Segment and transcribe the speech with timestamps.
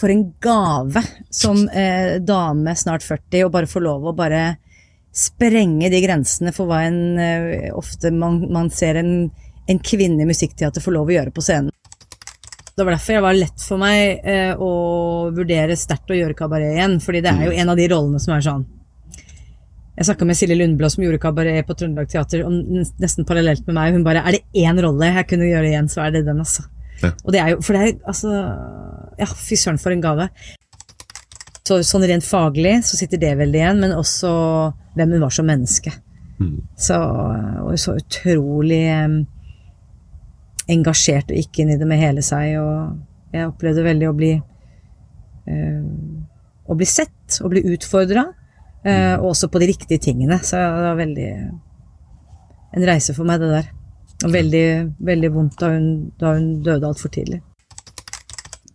[0.00, 4.56] for en gave som eh, dame snart 40 å bare få lov å bare
[5.12, 9.12] sprenge de grensene for hva en eh, ofte man, man ser en,
[9.68, 11.74] en kvinne i musikkteater får lov å gjøre på scenen.
[12.70, 14.72] Det var derfor jeg var lett for meg eh, å
[15.36, 18.32] vurdere sterkt å gjøre kabaret igjen, fordi det er jo en av de rollene som
[18.32, 18.62] er sånn
[19.98, 23.76] Jeg snakka med Silje Lundblå som gjorde kabaret på Trøndelag Teater, og nesten parallelt med
[23.76, 26.40] meg, hun bare Er det én rolle jeg kunne gjøre igjen, så er det den,
[26.40, 26.64] altså.
[27.02, 27.12] Ja.
[27.24, 28.30] Og det er jo For det er altså
[29.20, 30.30] Ja, fy søren, for en gave.
[31.66, 34.30] Så, sånn rent faglig så sitter det veldig igjen, men også
[34.96, 35.92] hvem hun var som menneske.
[36.80, 39.18] Så, og så utrolig um,
[40.72, 44.30] engasjert og gikk inn i det med hele seg, og jeg opplevde veldig å bli
[45.52, 46.24] um,
[46.70, 48.24] å bli sett, og bli utfordra,
[48.86, 50.38] eh, og også på de riktige tingene.
[50.38, 51.28] Så det var veldig
[52.78, 53.70] en reise for meg, det der.
[54.20, 54.66] Og veldig,
[55.02, 55.88] veldig vondt da hun,
[56.20, 57.40] da hun døde altfor tidlig.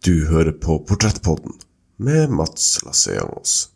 [0.06, 1.52] Du hører på Portrettpodden
[1.98, 3.70] med Mats Lasseangos.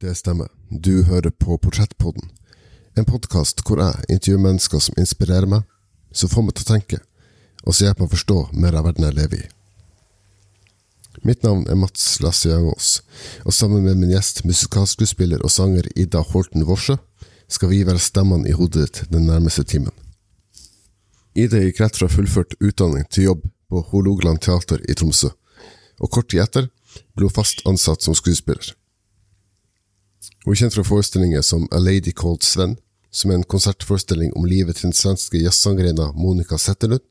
[0.00, 0.48] Det stemmer.
[0.68, 2.41] Du hører på Portrettpodden.
[2.92, 5.62] En podkast hvor jeg intervjuer mennesker som inspirerer meg,
[6.12, 6.98] som får meg til å tenke,
[7.64, 9.48] og som hjelper meg å forstå mer av verden jeg lever i.
[11.24, 12.90] Mitt navn er Mats Lasse Jangås,
[13.46, 16.98] og sammen med min gjest, musikalskuespiller og sanger Ida Holten Worsø,
[17.48, 19.94] skal vi være stemmene i hodet ditt den nærmeste timen.
[21.32, 25.32] Ida gikk rett fra fullført utdanning til jobb på Hålogaland teater i Tromsø,
[25.96, 26.68] og kort tid etter
[27.16, 28.74] ble hun fast ansatt som skuespiller.
[30.44, 32.76] Hun er kjent fra forestillinger som A Lady Called Sven,
[33.10, 37.04] som er en konsertforestilling om livet til den svenske jazzsangerinna Monica Zetterlund,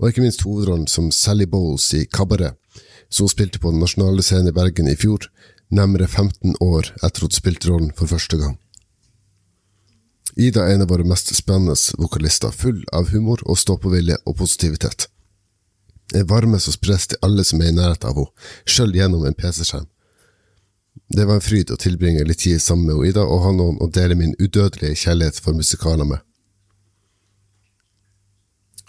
[0.00, 2.56] og ikke minst hovedrollen som Sally Bowles i Kabaret,
[3.10, 5.28] som hun spilte på Den nasjonale scenen i Bergen i fjor,
[5.70, 8.56] nærmere 15 år etter hun spilte rollen for første gang.
[10.36, 15.08] Ida er en av våre mest spennende vokalister, full av humor og stå-på-vilje og positivitet.
[16.14, 19.36] En varme som spres til alle som er i nærheten av henne, sjøl gjennom en
[19.36, 19.88] PC-skjerm.
[21.10, 23.88] Det var en fryd å tilbringe litt tid sammen med Ida og ha noen å
[23.90, 26.20] dele min udødelige kjærlighet for musikaler med.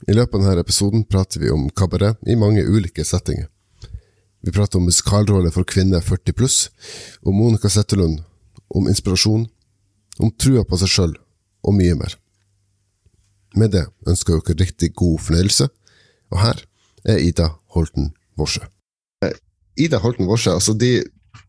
[0.06, 3.48] I løpet av denne episoden prater vi om kabaret i mange ulike settinger.
[4.42, 6.58] Vi prater om musikalroller for kvinner 40 pluss,
[7.26, 8.22] om Monica Zetterlund,
[8.70, 9.48] om inspirasjon,
[10.18, 11.16] om trua på seg sjøl
[11.66, 12.16] og mye mer.
[13.58, 15.68] Med det ønsker jeg dere riktig god fornøyelse,
[16.34, 16.62] og her
[17.06, 18.62] er Ida Holten Worsø.
[19.78, 21.02] Ida Holten Worsø, altså de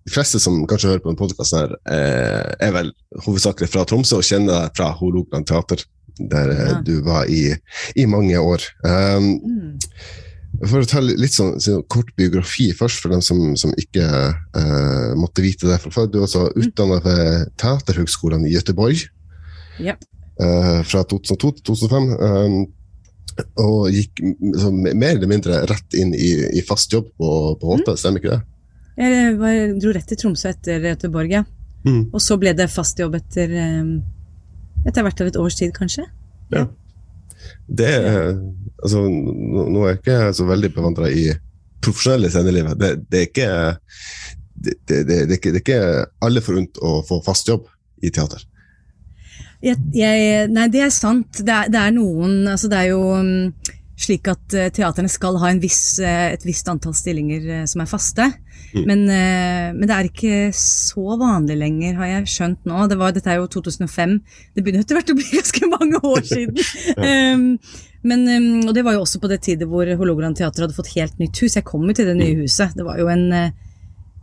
[0.07, 2.93] de fleste som kanskje hører på denne podkasten, eh, er vel
[3.25, 5.85] hovedsakelig fra Tromsø og kjenner deg fra Hålogaland teater,
[6.19, 6.81] der eh, Ja.
[6.83, 7.55] du var i,
[7.97, 8.61] i mange år.
[8.85, 9.79] Um, Mm.
[10.69, 15.15] for å ta litt sånn, sånn kort biografi først, for dem som, som ikke eh,
[15.19, 16.11] måtte vite det fra før.
[16.13, 19.01] Du er altså utdanna ved Teaterhøgskolen i Gøteborg
[19.81, 19.95] Ja.
[20.39, 22.13] eh, fra 2002 til 2005.
[22.21, 22.67] Um,
[23.57, 24.21] og gikk
[24.61, 28.35] så mer eller mindre rett inn i, i fast jobb på, på HT, stemmer ikke
[28.37, 28.43] det?
[29.03, 31.45] Jeg var, dro rett til Tromsø etter Göteborg, ja.
[31.83, 32.13] Mm.
[32.15, 33.51] Og så ble det fast jobb etter
[34.87, 36.05] etter hvert av et års tid, kanskje.
[36.53, 36.67] Ja.
[37.67, 38.37] Det er,
[38.83, 41.27] altså, nå, er jeg ikke så veldig bevandra i
[41.83, 42.79] profesjonelle scenelivet.
[42.79, 43.51] Det, det, er ikke,
[44.55, 47.67] det, det, det, er ikke, det er ikke alle forunt å få fast jobb
[48.03, 48.45] i teater.
[49.63, 51.43] Jeg, jeg, nei, det er sant.
[51.43, 55.39] Det er, det er noen altså Det er jo mm, slik at eh, teaterne skal
[55.39, 58.27] ha en viss, eh, et visst antall stillinger eh, som er faste.
[58.73, 58.85] Mm.
[58.89, 62.87] Men, eh, men det er ikke så vanlig lenger, har jeg skjønt nå.
[62.89, 64.15] Det var, dette er jo 2005.
[64.57, 66.63] Det begynner etter hvert å bli ganske mange år siden.
[67.37, 67.49] um,
[68.09, 70.95] men, um, og det var jo også på det tidet hvor Hålogaland teater hadde fått
[70.97, 71.59] helt nytt hus.
[71.59, 72.73] Jeg kom jo til det nye huset.
[72.79, 73.53] Det var jo en, eh,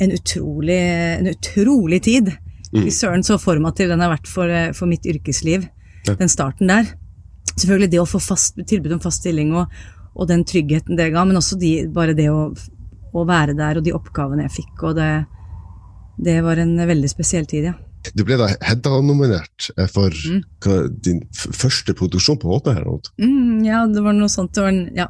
[0.02, 0.80] en, utrolig,
[1.20, 2.34] en utrolig tid.
[2.74, 2.90] Mm.
[2.94, 5.70] Søren så formativ den har vært for, eh, for mitt yrkesliv.
[6.08, 6.18] Ja.
[6.20, 6.90] Den starten der.
[7.56, 9.72] Selvfølgelig det å få fast, tilbud om fast stilling og,
[10.16, 12.50] og den tryggheten det ga, men også de, bare det å,
[13.14, 14.84] å være der og de oppgavene jeg fikk.
[14.84, 15.10] og det,
[16.20, 17.74] det var en veldig spesiell tid, ja.
[18.16, 20.42] Du ble da Hedda-nominert eh, for Mm.
[20.64, 22.74] hva, din første produksjon på HT.
[22.74, 22.86] her.
[23.20, 24.54] Mm, ja, det var noe sånt.
[24.56, 25.08] Det var en, ja.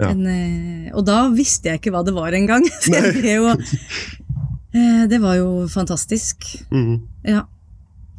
[0.00, 0.10] Ja.
[0.14, 2.62] En, eh, og da visste jeg ikke hva det var engang.
[3.34, 3.50] Jo
[4.72, 6.46] eh, Det var jo fantastisk.
[6.70, 7.00] Mm.
[7.26, 7.42] Ja.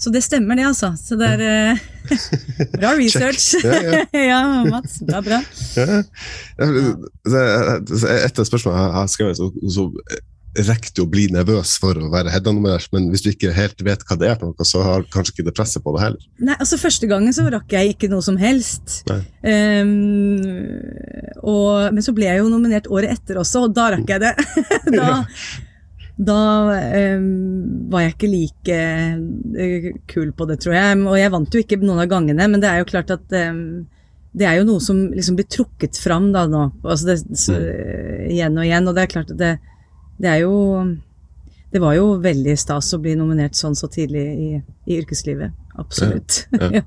[0.01, 0.91] Så det stemmer, det, altså.
[0.97, 1.83] Så det er eh,
[2.79, 3.51] Bra research.
[3.61, 4.01] Ja, ja.
[4.31, 4.97] ja, Mats.
[5.05, 5.41] Bra, bra.
[5.77, 6.01] Ja.
[6.57, 6.97] Ja, det-
[7.29, 9.85] det- det- Et av spørsmålene jeg har skrevet, så, så
[10.67, 14.01] rekker du å bli nervøs for å være Hedda-nominert, men hvis du ikke helt vet
[14.09, 16.25] hva det er, noe, så har kanskje ikke det presset på det heller.
[16.43, 18.97] Nei, altså Første gangen så rakk jeg ikke noe som helst.
[19.07, 20.35] Um,
[21.45, 24.33] og, men så ble jeg jo nominert året etter også, og da rakk jeg det.
[24.99, 25.21] da,
[26.21, 26.41] da
[27.17, 30.99] um, var jeg ikke like uh, kul på det, tror jeg.
[31.09, 33.87] Og jeg vant jo ikke noen av gangene, men det er jo klart at um,
[34.37, 38.27] det er jo noe som liksom blir trukket fram da nå, altså det, så, mm.
[38.31, 38.87] igjen og igjen.
[38.87, 39.55] Og det er klart at det,
[40.21, 40.53] det er jo
[41.71, 44.49] Det var jo veldig stas å bli nominert sånn så tidlig i,
[44.91, 45.55] i yrkeslivet.
[45.79, 46.45] Absolutt.
[46.51, 46.83] Ja, ja.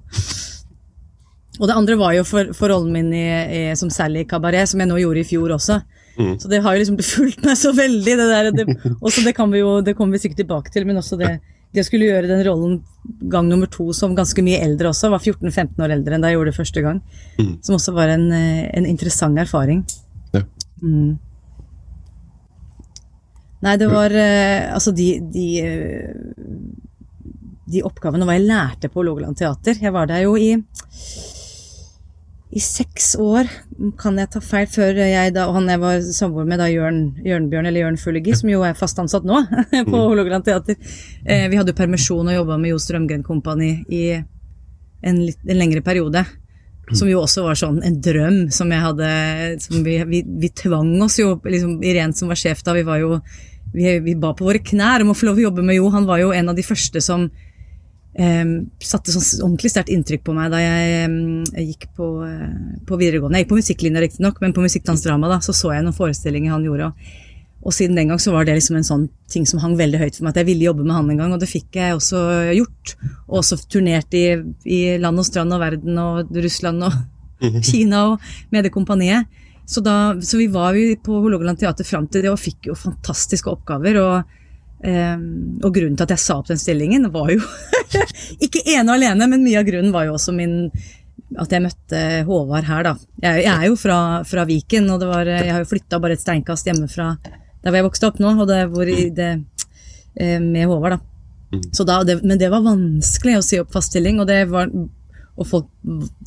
[1.61, 4.69] og det andre var jo for, for rollen min i, i, som Sally i Kabaret,
[4.69, 5.81] som jeg nå gjorde i fjor også.
[6.19, 6.39] Mm.
[6.39, 8.17] Så det har jo liksom fulgt meg så veldig.
[8.21, 11.01] Det der, det, også det, kan vi jo, det kommer vi sikkert tilbake til, men
[11.01, 11.33] også det,
[11.75, 12.81] det skulle gjøre den rollen
[13.31, 16.39] gang nummer to som ganske mye eldre også, var 14-15 år eldre enn da jeg
[16.39, 17.03] gjorde det første gang.
[17.39, 17.53] Mm.
[17.67, 19.85] Som også var en, eh, en interessant erfaring.
[20.35, 20.45] Ja.
[20.83, 21.15] Mm.
[23.65, 26.91] Nei, det var uh, Altså, de, de, uh,
[27.73, 30.51] de oppgavene hva jeg lærte på Logaland teater Jeg var der jo i
[32.55, 33.49] i seks år,
[33.99, 37.67] kan jeg ta feil, før jeg da, han jeg var samboer med, da Jørn, Jørnbjørn
[37.67, 39.41] eller Jørn Fullegi, som jo er fast ansatt nå
[39.73, 39.97] på mm.
[39.97, 40.79] Hålogaland teater.
[41.25, 45.59] Eh, vi hadde jo permisjon og jobba med Jo Strømgren Kompani i en, litt, en,
[45.59, 46.23] lengre periode.
[46.93, 49.11] Som jo også var sånn en drøm som jeg hadde
[49.65, 53.01] som vi, vi, vi tvang oss jo, liksom Irén som var sjef da, vi var
[53.01, 53.17] jo
[53.73, 55.89] vi, vi, ba på våre knær om å få lov å jobbe med Jo.
[55.97, 57.27] Han var jo en av de første som
[58.15, 62.99] satte sånn ordentlig sterkt inntrykk på meg da jeg, um, jeg gikk på, uh, på,
[63.01, 63.41] videregående.
[63.41, 66.67] Jeg gikk på musikklinja riktignok, men på musikkdansdrama da, så så jeg noen forestillinger han
[66.67, 66.93] gjorde.
[66.93, 67.25] Og,
[67.65, 70.19] og siden den gang så var det liksom en sånn ting som hang veldig høyt
[70.19, 72.23] for meg, at jeg ville jobbe med han en gang, og det fikk jeg også
[72.55, 72.95] gjort.
[73.27, 74.27] Og også turnert i,
[74.69, 77.01] i land og strand og verden og Russland og
[77.67, 79.27] Kina og med det kompaniet.
[79.67, 82.79] Så, da, så vi var jo på Hålogaland teater fram til det og fikk jo
[82.79, 83.99] fantastiske oppgaver.
[84.05, 84.41] og
[84.85, 87.39] Um, og grunnen til at jeg sa opp den stillingen, var jo
[88.45, 90.59] Ikke ene og alene, men mye av grunnen var jo også min
[91.41, 92.93] at jeg møtte Håvard her, da.
[93.23, 93.97] Jeg, jeg er jo fra,
[94.29, 97.15] fra, Viken, og var, jeg har jo flytta bare et steinkast hjemmefra
[97.65, 98.89] der hvor jeg vokste opp nå, og det, hvor
[99.19, 99.31] det,
[100.21, 101.01] eh, med Håvard, da.
[101.55, 101.63] Mm.
[101.89, 104.69] Da, det, men det var vanskelig å si opp fast stilling, og det var
[105.35, 105.67] og folk,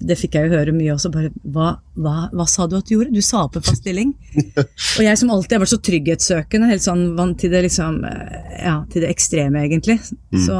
[0.03, 2.97] det fikk jeg jo høre mye også, bare hva, hva, hva sa du at du
[2.97, 3.13] gjorde?
[3.15, 4.09] Du sa opp en fast stilling.
[4.97, 8.81] og jeg som alltid har vært så trygghetssøkende, helt sånn vant til det liksom, ja,
[8.91, 9.95] til det ekstreme, egentlig,
[10.35, 10.41] mm.
[10.43, 10.57] så,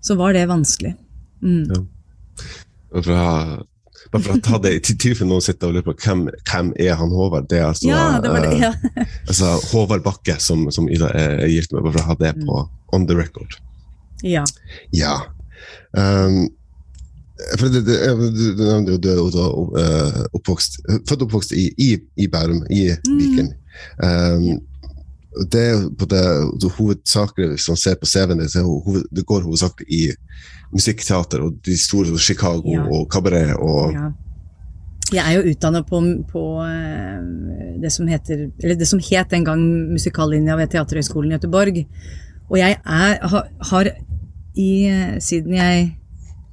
[0.00, 0.94] så, var det vanskelig.
[1.44, 1.66] Mm.
[1.68, 1.82] Ja.
[2.92, 3.04] Å,
[4.12, 6.96] bare for å ta det i tilfelle noen sitter og lurer på hvem, hvem er
[7.00, 7.50] han Håvard?
[7.52, 8.72] Det er altså, ja, det det, ja.
[8.72, 12.32] uh, altså Håvard Bakke, som, som Ida er gift med, bare for å ha det
[12.40, 12.72] på mm.
[12.96, 13.60] on the record.
[14.24, 14.44] Ja.
[14.96, 15.14] ja.
[15.92, 16.46] Um,
[17.58, 17.96] for det, det,
[18.58, 22.84] du, nevnte jo du er uh, oppvokst, født og oppvokst i, i, i Bærum, i
[22.92, 23.18] mm.
[23.18, 23.52] Viken.
[24.02, 24.46] Um,
[25.52, 26.22] det er på det,
[26.60, 30.02] det hovedsakelig, Hvis man ser på CV-en din, hoved, det går hovedsakelig i
[30.72, 32.84] musikkteater og de store Chicago ja.
[32.88, 34.10] og kabaret og ja.
[35.12, 35.98] Jeg er jo utdannet på,
[36.30, 41.36] på, eh, det som heter, eller det som het en gang musikallinja ved Teaterhøgskolen i
[41.36, 41.82] Göteborg.
[42.48, 43.90] Og jeg er, har, har
[44.56, 44.72] i,
[45.20, 45.90] siden jeg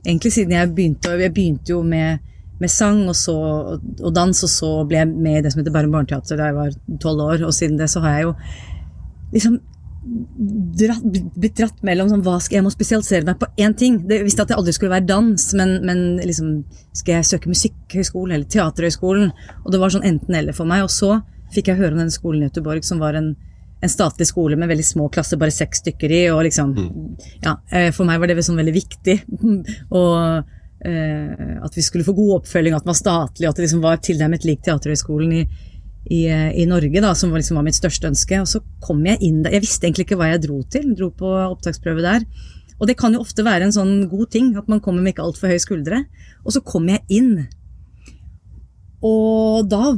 [0.10, 1.16] egentlig siden jeg begynte.
[1.22, 2.20] Jeg begynte jo med,
[2.60, 3.36] med sang og, så,
[3.78, 6.60] og, dans, og så ble jeg med i det som heter Bærum barneteater da jeg
[6.60, 7.48] var tolv år.
[7.48, 8.36] Og siden det så har jeg jo
[9.34, 9.60] liksom
[10.80, 11.04] dratt,
[11.36, 14.00] blitt dratt mellom sånn, hva skal Jeg må spesialisere meg på én ting.
[14.10, 16.64] Det, visste at det aldri skulle være dans, men, men liksom,
[16.96, 19.30] skal jeg søke musikkhøgskolen eller teaterhøgskolen?
[19.66, 20.86] Og det var sånn enten-eller for meg.
[20.88, 21.20] Og så
[21.54, 23.34] fikk jeg høre om denne skolen i Göteborg som var en
[23.82, 26.22] en statlig skole med veldig små klasser, bare seks stykker i.
[26.34, 27.10] og liksom, mm.
[27.46, 29.16] ja, eh, For meg var det sånn veldig viktig.
[30.00, 30.44] og
[30.86, 34.02] eh, At vi skulle få god oppfølging, at den var statlig, at det liksom var
[34.04, 35.44] tilnærmet lik Teaterhøgskolen i,
[36.12, 38.42] i, i, Norge, da, som liksom var mitt største ønske.
[38.44, 39.56] Og så kom jeg inn der.
[39.56, 40.90] Jeg visste egentlig ikke hva jeg dro til.
[40.92, 42.28] Jeg dro på opptaksprøve der.
[42.80, 45.26] Og det kan jo ofte være en sånn god ting, at man kommer med ikke
[45.28, 46.04] altfor høye skuldre.
[46.46, 47.48] Og så kom jeg inn.
[49.06, 49.94] Og da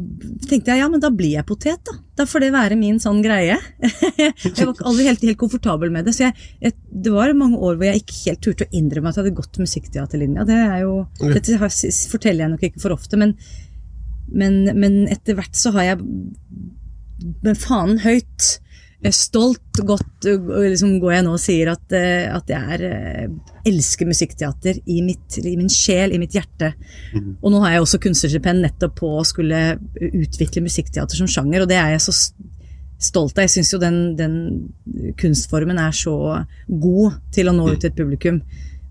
[0.46, 1.96] tenkte jeg ja, men da blir jeg potet, da.
[2.22, 3.56] Da får det være min sånn greie.
[4.22, 6.14] jeg var aldri helt, helt komfortabel med det.
[6.14, 9.18] Så jeg, jeg, det var mange år hvor jeg ikke helt turte å innrømme at
[9.18, 10.46] jeg hadde gått musikkteaterlinja.
[10.46, 11.34] Det er jo, okay.
[11.40, 11.72] Dette
[12.12, 13.34] forteller jeg nok ikke for ofte, men,
[14.30, 16.04] men, men etter hvert så har jeg
[17.42, 18.52] med fanen høyt
[19.10, 24.06] stolt godt liksom går jeg nå og sier at, eh, at jeg er, eh, elsker
[24.06, 26.74] musikkteater i, mitt, i, min sjel, i mitt hjerte.
[27.16, 27.32] Mm.
[27.42, 29.62] Og nå har jeg også kunstnerstipend nettopp på å skulle
[29.98, 32.16] utvikle musikkteater som sjanger, og det er jeg så
[33.02, 33.48] stolt av.
[33.48, 34.36] Jeg syns jo den, den,
[35.18, 36.16] kunstformen er så
[36.70, 38.42] god til å nå ut til et publikum,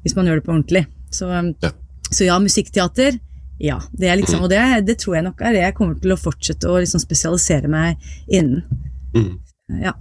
[0.02, 0.86] hvis man gjør det på ordentlig.
[1.14, 1.70] Så ja,
[2.10, 3.20] så ja musikkteater.
[3.60, 6.14] Ja, det er liksom, og det, det, tror jeg nok er det jeg kommer til
[6.14, 8.64] å fortsette å liksom spesialisere meg innen.
[9.12, 9.34] Mm.
[9.82, 9.92] Ja.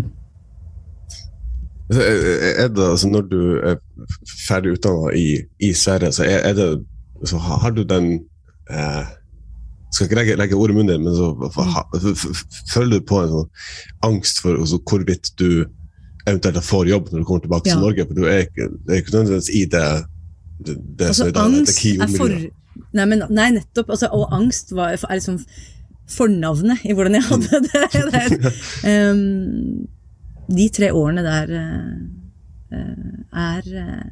[1.89, 2.01] Altså,
[2.75, 3.79] det, altså, når du er
[4.47, 6.67] ferdig utdanna i, i Sverige, så er, er det
[7.25, 8.13] så har du den
[8.71, 9.07] eh,
[9.93, 12.15] skal ikke legge, legge ord i munnen din, men så mm.
[12.73, 13.49] føler du på en sånn
[14.05, 15.65] angst for altså, hvorvidt du
[16.29, 17.73] eventuelt får jobb når du kommer tilbake ja.
[17.73, 18.05] til Norge?
[18.05, 19.87] For du er det er ikke nødvendigvis i det,
[20.67, 22.37] det, det altså, som er det, for,
[22.93, 23.89] nei, men, nei, nettopp.
[23.97, 25.41] Altså, og angst var, er liksom
[26.09, 27.87] fornavnet i hvordan jeg hadde det.
[28.13, 29.11] der.
[29.13, 29.87] um,
[30.49, 32.79] de tre årene der uh,
[33.37, 34.07] er uh,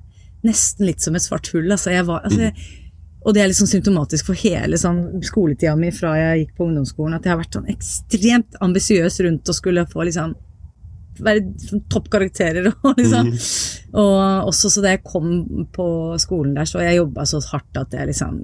[0.45, 1.69] nesten litt som et svart hull.
[1.71, 2.67] Altså, jeg var, altså, jeg,
[3.27, 7.17] og det er liksom symptomatisk for hele sånn, skoletida mi fra jeg gikk på ungdomsskolen,
[7.17, 10.35] at jeg har vært sånn ekstremt ambisiøs rundt å skulle få liksom
[11.23, 12.69] være sånn toppkarakterer.
[12.85, 13.33] Og, liksom.
[13.33, 13.41] Mm.
[13.97, 15.89] og også så da jeg kom på
[16.21, 18.41] skolen der, så jeg jobba så hardt at jeg liksom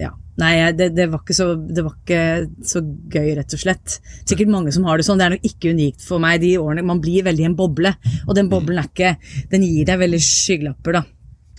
[0.00, 0.10] ja.
[0.40, 2.22] Nei, det, det, var så, det, var ikke
[2.66, 3.98] så, gøy, rett og slett.
[4.26, 5.20] Sikkert mange som har det sånn.
[5.20, 6.40] Det er nok ikke unikt for meg.
[6.42, 7.94] de årene, Man blir veldig i en boble,
[8.26, 9.14] og den boblen er ikke
[9.52, 11.04] Den gir deg veldig skyggelapper, da.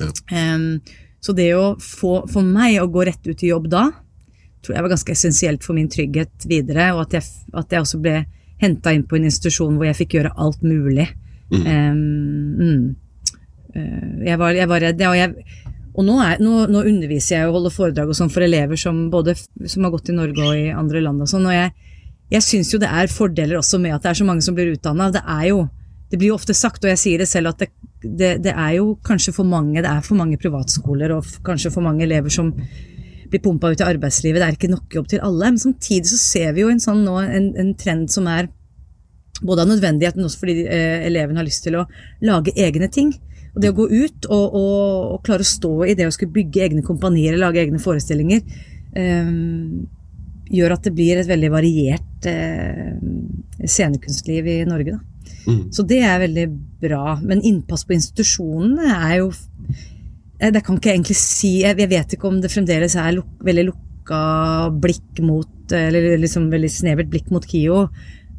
[0.02, 0.10] Ja.
[0.56, 0.82] Um,
[1.24, 3.88] så det å få for meg å gå rett ut i jobb da,
[4.62, 8.02] tror jeg var ganske essensielt for min trygghet videre, og at jeg, at jeg også
[8.04, 8.20] ble
[8.62, 11.08] henta inn på en institusjon hvor jeg fikk gjøre alt mulig.
[11.54, 11.64] Mm.
[11.64, 12.86] Um, mm.
[14.26, 17.58] Jeg, var, jeg, var, redd, og, jeg, og nå, er, nå, nå, underviser jeg og
[17.60, 20.74] holder foredrag og sånn for elever som både som har gått i Norge og i
[20.76, 21.72] andre land og sånn, og jeg,
[22.34, 24.74] jeg syns jo det er fordeler også med at det er så mange som blir
[24.74, 25.12] utdanna.
[25.14, 25.66] Det er jo
[26.12, 27.70] det blir jo ofte sagt, og jeg sier det selv, at det,
[28.04, 31.86] det, det, er jo kanskje for mange det er for mange privatskoler og kanskje for
[31.86, 32.52] mange elever som
[33.32, 34.42] blir pumpa ut i arbeidslivet.
[34.42, 35.50] Det er ikke nok jobb til alle.
[35.50, 38.52] Men samtidig så ser vi jo en, sånn nå, en, en trend som er
[39.42, 41.88] både av nødvendighet, men også fordi eh, elevene har lyst til å
[42.24, 43.16] lage egne ting.
[43.56, 44.80] Og det å gå ut og, og,
[45.16, 48.44] og, klare å stå i det å skulle bygge egne kompanier, lage egne forestillinger,
[49.00, 49.30] eh,
[50.56, 52.98] gjør at det blir et veldig variert eh,
[53.64, 54.98] scenekunstliv i Norge.
[54.98, 55.32] Da.
[55.48, 55.62] Mm.
[55.74, 56.46] Så det er veldig
[56.84, 57.16] bra.
[57.24, 61.54] Men innpass på institusjonene er jo eh, Det kan ikke jeg egentlig si.
[61.64, 64.22] Jeg vet ikke om det fremdeles er luk, veldig lukka
[64.84, 67.88] blikk mot Eller liksom veldig snevert blikk mot KIO.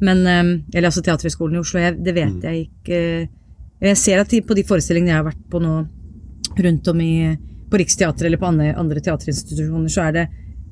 [0.04, 1.80] Men, eller altså Teaterhøgskolen i Oslo.
[1.80, 2.42] Jeg, det vet mm.
[2.44, 3.00] jeg ikke.
[3.82, 5.76] Jeg ser at på de forestillingene jeg har vært på nå
[6.56, 7.36] rundt om i,
[7.70, 10.26] på Riksteatret eller på andre, andre teaterinstitusjoner, så er det,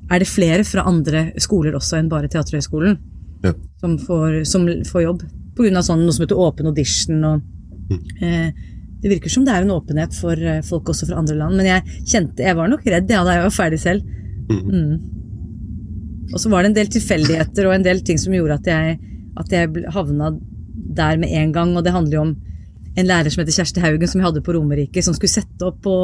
[0.09, 2.97] er det, flere fra andre skoler også enn bare Teaterhøgskolen
[3.45, 3.53] ja.
[3.81, 5.25] som, får, som får jobb.
[5.55, 5.83] Pga.
[5.85, 7.21] Sånn, noe som heter åpen audition.
[7.29, 7.43] Og,
[7.91, 8.01] mm.
[8.25, 8.71] eh,
[9.03, 11.59] det virker som det er en åpenhet for eh, folk også fra andre land.
[11.59, 14.17] Men jeg kjente, jeg var nok redd ja, da jeg var ferdig selv.
[14.49, 14.65] Mm.
[14.65, 16.31] Mm.
[16.33, 18.97] Og så var det en del tilfeldigheter og en del ting som gjorde at jeg,
[19.39, 20.33] at jeg havna
[20.97, 21.75] der med en gang.
[21.77, 22.35] Og det handler jo om
[22.95, 25.81] en lærer som heter Kjersti Haugen, som jeg hadde på Romerike, som skulle sette opp
[25.83, 25.95] på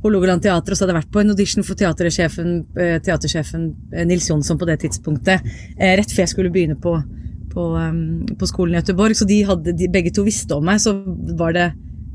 [0.00, 3.66] Hålogaland teater, og så hadde jeg vært på en audition for teatersjefen, eh, teatersjefen
[4.08, 5.44] Nils Jonsson på det tidspunktet.
[5.76, 6.94] Rett før jeg skulle begynne på
[7.50, 7.64] på,
[8.38, 10.80] på skolen i Göteborg, så de hadde, de, begge to visste om meg.
[10.82, 10.94] Så
[11.38, 11.72] var det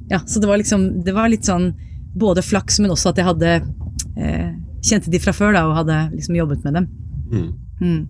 [0.10, 1.72] Ja, så det var liksom Det var litt sånn
[2.16, 3.54] både flaks, men også at jeg hadde
[4.16, 4.52] eh,
[4.86, 6.88] Kjente de fra før da, og hadde liksom jobbet med dem.
[7.32, 7.48] Mm.
[7.82, 8.02] Mm.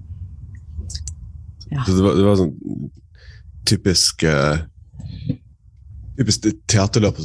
[1.72, 1.86] Ja.
[1.86, 2.90] Så det var, det var sånn
[3.66, 4.60] typisk uh,
[6.18, 7.20] typisk teaterløp.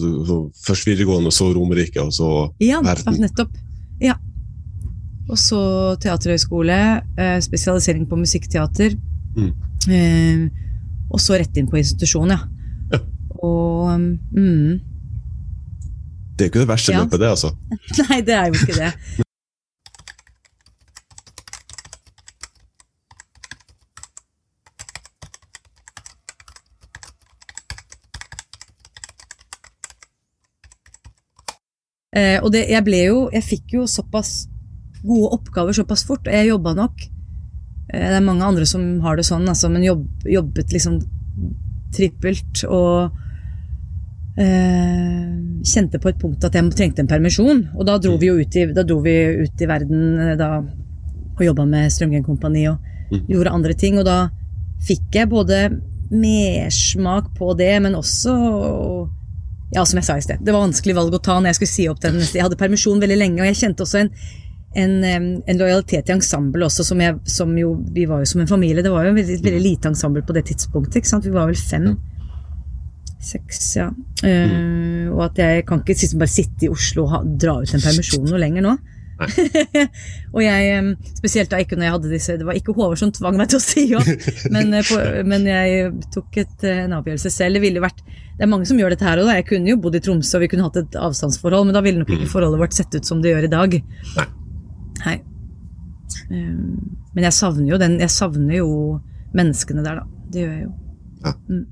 [0.64, 2.30] Først videregående, så Romerike, og så
[2.62, 3.20] ja, verden.
[3.22, 3.54] Nettopp.
[4.02, 4.16] Ja.
[5.30, 5.60] Og så
[6.02, 6.78] teaterhøgskole,
[7.18, 8.96] eh, spesialisering på musikkteater.
[9.36, 9.52] Mm.
[9.90, 10.46] Eh,
[11.10, 12.40] og så rett inn på institusjon, ja.
[12.92, 13.02] ja.
[13.40, 14.78] Og mm,
[16.36, 17.02] Det er jo ikke det verste ja.
[17.04, 17.54] løpet, det, altså.
[18.08, 18.92] Nei, det er jo ikke det.
[32.16, 34.48] Eh, og det, jeg ble jo Jeg fikk jo såpass
[35.04, 37.04] gode oppgaver såpass fort, og jeg jobba nok
[37.92, 41.00] Eh, det er mange andre som har det sånn, altså, men jobb, jobbet liksom
[41.94, 43.10] trippelt og
[44.38, 45.30] eh,
[45.66, 47.64] kjente på et punkt at jeg trengte en permisjon.
[47.74, 50.52] Og da dro vi jo ut i, vi ut i verden eh, da,
[51.36, 52.78] og jobba med Strømgenkompani og
[53.10, 53.24] mm.
[53.32, 53.98] gjorde andre ting.
[53.98, 54.20] Og da
[54.86, 55.64] fikk jeg både
[56.10, 58.34] mersmak på det, men også
[59.70, 61.74] ja, som jeg sa i sted, det var vanskelig valg å ta når jeg skulle
[61.76, 62.18] si opp den.
[62.18, 62.38] neste.
[62.38, 64.14] Jeg hadde permisjon veldig lenge, og jeg kjente også en
[64.74, 65.04] en,
[65.46, 68.84] en, lojalitet i ensemblet også, som, jeg, som, jo Vi var jo som en familie.
[68.86, 71.00] Det var jo en veldig, veldig lite ensemble på det tidspunktet.
[71.00, 71.26] ikke sant?
[71.26, 71.88] Vi var vel fem.
[73.20, 73.90] Seks, ja.
[74.22, 77.82] Uh, og at jeg kan ikke bare sitte i Oslo og ha, dra ut en
[77.82, 78.76] permisjon noe lenger nå.
[80.34, 80.82] og jeg,
[81.18, 83.58] spesielt da ikke når jeg hadde disse Det var ikke Håvard som tvang meg til
[83.58, 84.00] å si ja,
[84.54, 87.58] men, eh, men, jeg tok et, eh, en avgjørelse selv.
[87.58, 89.32] Det ville vært Det er mange som gjør dette her òg.
[89.36, 92.02] Jeg kunne jo bodd i Tromsø og vi kunne hatt et avstandsforhold, men da ville
[92.02, 92.32] nok ikke mm.
[92.32, 93.76] forholdet vårt sett ut som det gjør i dag.
[94.16, 94.28] Nei.
[95.04, 95.18] Nei.
[96.30, 98.70] Um, men jeg savner jo den Jeg savner jo
[99.36, 100.24] menneskene der, da.
[100.30, 100.72] Det gjør jeg jo.
[101.24, 101.34] Ja.
[101.50, 101.66] Mm.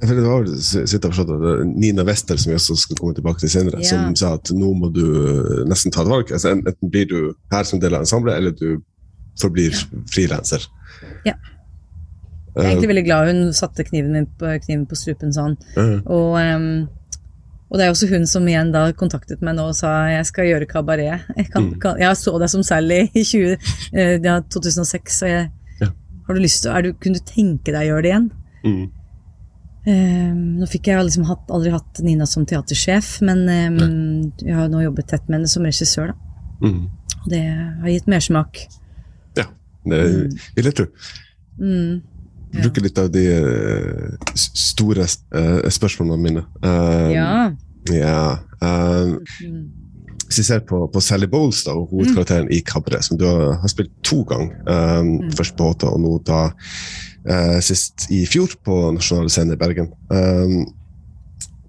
[0.00, 3.50] For det var jeg forstått, at Nina Wester, som vi også skal komme tilbake til
[3.50, 3.88] senere, Ja.
[3.90, 6.30] som sa at nå må du eh, nesten ta et valg.
[6.30, 8.80] Altså, enten blir du her som del av ensemblet, eller du
[9.40, 9.74] forblir
[10.12, 10.66] frilanser.
[11.26, 11.34] Ja.
[12.54, 15.56] Jeg er egentlig veldig glad hun satte kniven, på, kniven på strupen sånn.
[15.76, 16.88] Eh, Og, um,
[17.70, 20.44] og det er også hun som igjen da kontaktet meg nå og sa jeg skal
[20.48, 21.20] gjøre kabaret.
[21.36, 21.80] Jeg, kan, Mm.
[21.80, 23.58] kan, jeg så deg som Sally i 20,
[23.94, 25.50] eh, ja, 2006, og jeg
[25.82, 25.90] Ja.
[26.26, 28.30] har du lyst til, du, kunne du tenke deg å gjøre det igjen?
[28.64, 28.90] mm,
[29.86, 33.78] Ehm, nå fikk jeg liksom hatt, aldri hatt Nina som teatersjef, men ehm,
[34.42, 36.12] jeg har nå jobbet tett med henne som regissør.
[36.60, 36.84] Mm.
[37.22, 38.60] Og det har gitt mersmak.
[39.38, 39.46] Ja,
[39.86, 40.02] det
[40.56, 40.88] vil jeg tro.
[41.60, 42.00] Mm.
[42.58, 46.46] Bruke litt av de eh, store eh, spørsmålene mine.
[46.62, 47.32] Eh, Ja.
[47.92, 48.20] ja
[48.58, 49.70] Mm.
[50.26, 52.52] hvis vi ser på, på Sally Bowles, da, hovedkarakteren mm.
[52.56, 56.18] i Cabaret, som du har, har spilt to ganger, eh, først på Håta og nå
[56.26, 56.48] da
[57.62, 59.90] sist i fjor på Nasjonale Scene i Bergen.
[60.12, 60.54] Eh,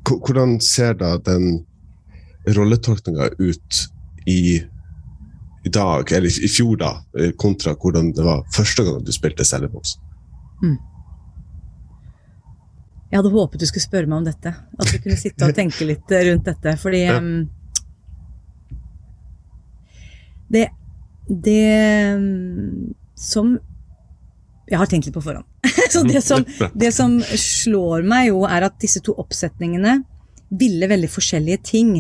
[0.10, 1.66] hvordan ser da den
[2.48, 3.82] rolletolkninga ut
[4.26, 4.64] i,
[5.64, 9.46] i dag, eller i, fjor, da, eh, kontra hvordan det var første gang du spilte
[9.46, 9.98] Sally Bowles?
[13.10, 14.54] Jeg hadde håpet du skulle spørre meg om dette.
[14.54, 16.76] At du kunne sitte og tenke litt eh, rundt dette.
[16.78, 17.18] Fordi Ja.
[17.18, 17.50] um,
[20.50, 20.68] det,
[21.30, 23.58] det um, som
[24.70, 25.48] Jeg har tenkt litt på forhånd.
[25.94, 26.46] Så det som,
[26.78, 30.00] det som slår meg, jo, er at disse to oppsetningene
[30.50, 31.94] ville veldig forskjellige ting.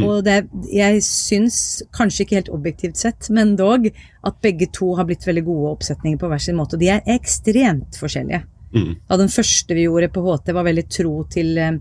[0.00, 1.58] Og det, jeg syns,
[1.94, 3.88] kanskje ikke helt objektivt sett, men dog,
[4.26, 6.78] at begge to har blitt veldig gode oppsetninger på hver sin måte.
[6.78, 8.44] Og de er ekstremt forskjellige.
[8.74, 8.92] Mm.
[9.08, 11.78] Ja, den første vi gjorde på HT var veldig tro til, eh,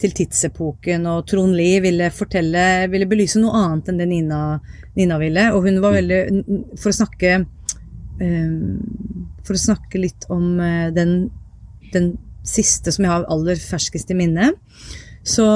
[0.00, 4.40] til tidsepoken, og Trond Lie ville fortelle, ville belyse noe annet enn det Nina,
[4.96, 5.50] Nina ville.
[5.52, 6.22] Og hun var veldig
[6.80, 7.44] For å snakke
[8.18, 11.30] For å snakke litt om eh, den,
[11.94, 12.12] den
[12.46, 14.52] siste som jeg har aller ferskest i minne,
[15.22, 15.46] så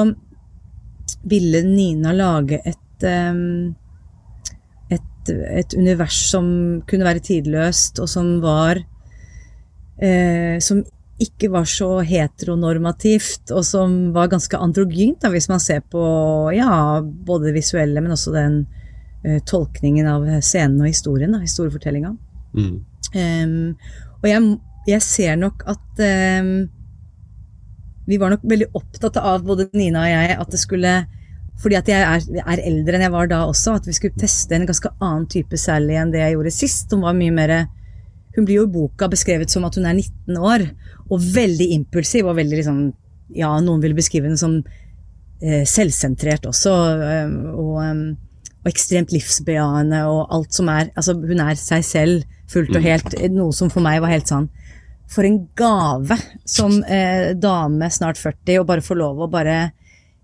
[1.27, 3.43] ville Nina lage et eh,
[4.87, 6.45] et, et univers som
[6.87, 8.79] kunne være tidløst, og som var
[9.99, 10.85] eh, Som
[11.17, 16.03] ikke var så heteronormativt, og som var ganske androgynt, da, hvis man ser på
[16.53, 18.59] ja, både det visuelle, men også den
[19.25, 22.13] uh, tolkningen av scenen og historien, da, historiefortellinga.
[22.57, 22.79] Mm.
[23.13, 23.75] Um,
[24.17, 24.47] og jeg,
[24.89, 26.01] jeg ser nok at
[26.41, 26.55] um,
[28.07, 30.95] vi var nok veldig opptatt av, både Nina og jeg, at det skulle
[31.57, 34.53] fordi at jeg er, er eldre enn jeg var da også, at vi skulle teste
[34.53, 36.93] en ganske annen type Sally enn det jeg gjorde sist.
[36.93, 37.53] Hun var mye mer
[38.37, 40.67] Hun blir jo i boka beskrevet som at hun er 19 år,
[41.09, 42.81] og veldig impulsiv og veldig liksom
[43.35, 44.59] Ja, noen ville beskrive henne som
[45.41, 48.03] eh, selvsentrert også, og, eh,
[48.67, 53.15] og ekstremt livsbejaende og alt som er Altså, hun er seg selv fullt og helt,
[53.31, 54.49] noe som for meg var helt sånn
[55.11, 59.71] For en gave som eh, dame snart 40 å bare få lov å bare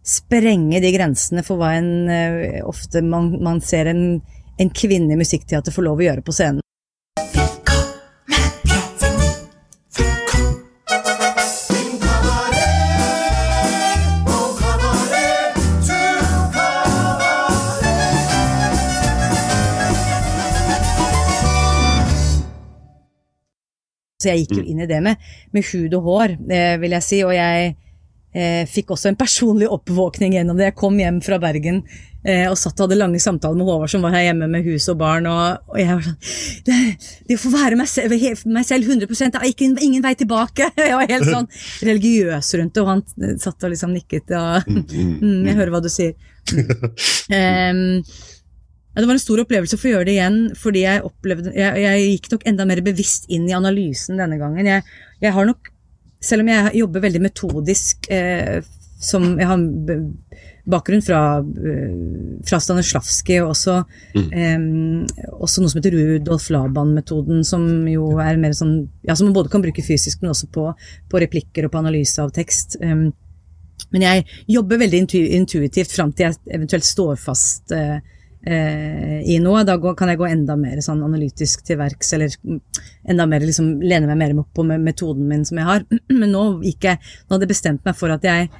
[0.03, 4.19] sprenge de grensene for hva en eh, ofte man, man ser en,
[4.59, 6.59] en kvinne i musikkteater får lov å gjøre på scenen.
[24.23, 27.05] Så jeg gikk jo inn i det med, med hud og hår, eh, vil jeg
[27.05, 27.19] si.
[27.27, 27.73] Og jeg
[28.33, 30.71] eh, fikk også en personlig oppvåkning gjennom det.
[30.71, 31.81] Jeg kom hjem fra Bergen
[32.25, 34.87] eh, og satt og hadde lange samtaler med Håvard som var her hjemme med hus
[34.91, 35.27] og barn.
[35.29, 36.19] Og, og jeg var sånn
[36.67, 36.79] Det,
[37.29, 38.17] det få være meg selv,
[38.57, 40.69] meg selv 100 det er ikke, ingen vei tilbake.
[40.83, 41.49] Jeg var helt sånn
[41.89, 44.33] religiøs rundt det, og han eh, satt og liksom nikket.
[44.37, 46.15] Og, mm, jeg hører hva du sier.
[47.33, 48.32] Em, ja,
[49.01, 52.09] det var en stor opplevelse å få gjøre det igjen, fordi jeg opplevde Jeg, jeg
[52.11, 54.69] gikk nok enda mer bevisst inn i analysen denne gangen.
[54.69, 54.85] Jeg,
[55.23, 55.71] jeg har nok,
[56.21, 58.61] selv om jeg jobber veldig metodisk, eh,
[59.03, 59.63] som jeg har
[60.69, 61.95] bakgrunn fra, eh,
[62.47, 63.79] fra Stanislavskij, og også,
[64.15, 64.59] eh,
[65.33, 69.49] også noe som heter Rudolf Laban-metoden, som jo er mer sånn Ja, som man både
[69.51, 70.73] kan bruke fysisk, men også på,
[71.09, 72.77] på replikker og på analyse av tekst.
[72.79, 73.11] Eh,
[73.91, 77.99] men jeg jobber veldig intu intuitivt fram til jeg eventuelt står fast eh,
[78.43, 79.61] i noe.
[79.63, 82.59] Da kan jeg gå enda mer sånn analytisk til verks, eller mm,
[83.13, 85.85] enda mer liksom lene meg mer på metoden min som jeg har.
[86.19, 88.51] Men nå gikk jeg Nå hadde jeg bestemt meg for at jeg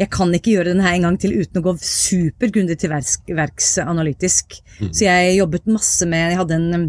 [0.00, 3.20] jeg kan ikke gjøre den her en gang til uten å gå supergrundig til verks,
[3.30, 4.56] verks analytisk.
[4.90, 6.86] Så jeg jobbet masse med Jeg hadde en,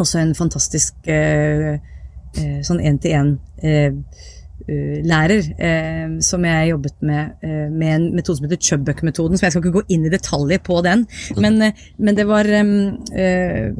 [0.00, 1.74] også en fantastisk eh,
[2.40, 4.38] eh, sånn én-til-én eh, eh,
[5.06, 9.38] lærer eh, som jeg jobbet med eh, med en metode som heter Chubbuck-metoden.
[9.38, 11.06] som Jeg skal ikke gå inn i detaljer på den,
[11.36, 13.72] men, eh, men det var eh,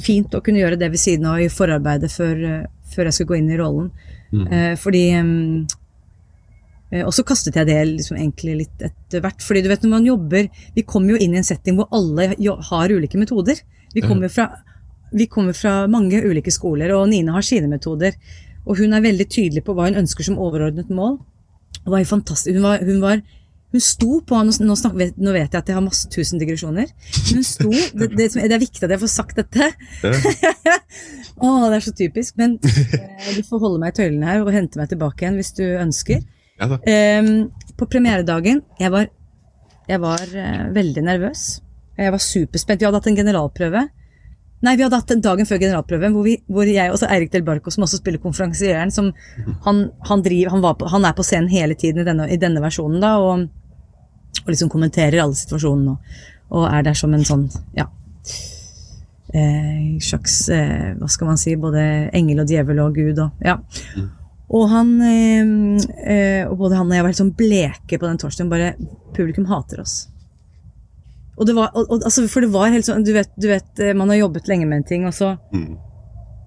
[0.00, 3.34] fint å kunne gjøre det ved siden av i forarbeidet før, eh, før jeg skulle
[3.34, 3.92] gå inn i rollen.
[4.30, 5.04] Eh, fordi
[6.90, 9.42] Eh, og så kastet jeg det liksom egentlig litt etter hvert.
[9.42, 12.32] fordi du vet når man jobber Vi kommer jo inn i en setting hvor alle
[12.70, 13.62] har ulike metoder.
[13.94, 14.48] Vi kommer, fra,
[15.12, 18.14] vi kommer fra mange ulike skoler, og Nine har sine metoder.
[18.68, 21.18] Og hun er veldig tydelig på hva hun ønsker som overordnet mål.
[21.84, 22.56] Hun var fantastisk.
[22.56, 23.22] Hun, var, hun, var,
[23.72, 26.90] hun sto på nå, snakker, nå, vet jeg at jeg har masse tusen digresjoner.
[27.30, 29.70] Hun sto, det, det, det, er viktig at jeg får sagt dette.
[30.04, 30.76] Ja.
[31.44, 32.36] oh, det er så typisk.
[32.40, 35.54] Men eh, du får holde meg i tøylene her og hente meg tilbake igjen hvis
[35.56, 36.20] du ønsker.
[36.60, 37.48] Ja, um,
[37.80, 39.06] på premieredagen jeg var,
[39.88, 41.46] jeg var eh, veldig nervøs.
[42.00, 42.80] Jeg var superspent.
[42.80, 43.86] Vi hadde hatt en generalprøve.
[44.60, 47.46] Nei, vi hadde hatt en dagen før generalprøven hvor, vi, hvor jeg og Eirik Del
[47.46, 49.08] Barco, som også spiller konferansieren, som
[49.64, 52.60] han, han, driver, han, på, han, er på scenen hele tiden i denne, i denne
[52.60, 53.46] versjonen da, og,
[54.42, 56.20] og, liksom kommenterer alle situasjonene og,
[56.50, 57.88] og, er der som en sånn, ja
[59.32, 61.82] eh, slags eh, Hva skal man si, både
[62.16, 63.58] engel og djevel og gud og Ja.
[63.96, 64.08] Mm.
[64.50, 65.50] Og han eh,
[66.10, 68.50] eh, og både han og jeg var helt sånn bleke på den torsdagen.
[68.50, 68.72] Bare
[69.14, 70.08] Publikum hater oss.
[71.40, 73.70] Og det var, og, og, altså, for det var helt sånn du vet, du vet,
[73.80, 75.72] eh, man har jobbet lenge med en ting, og så mm.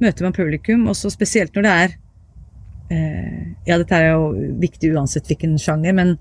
[0.04, 1.96] møter man publikum, og så spesielt når det er
[2.94, 6.14] eh, Ja, dette er jo viktig uansett hvilken sjanger, men,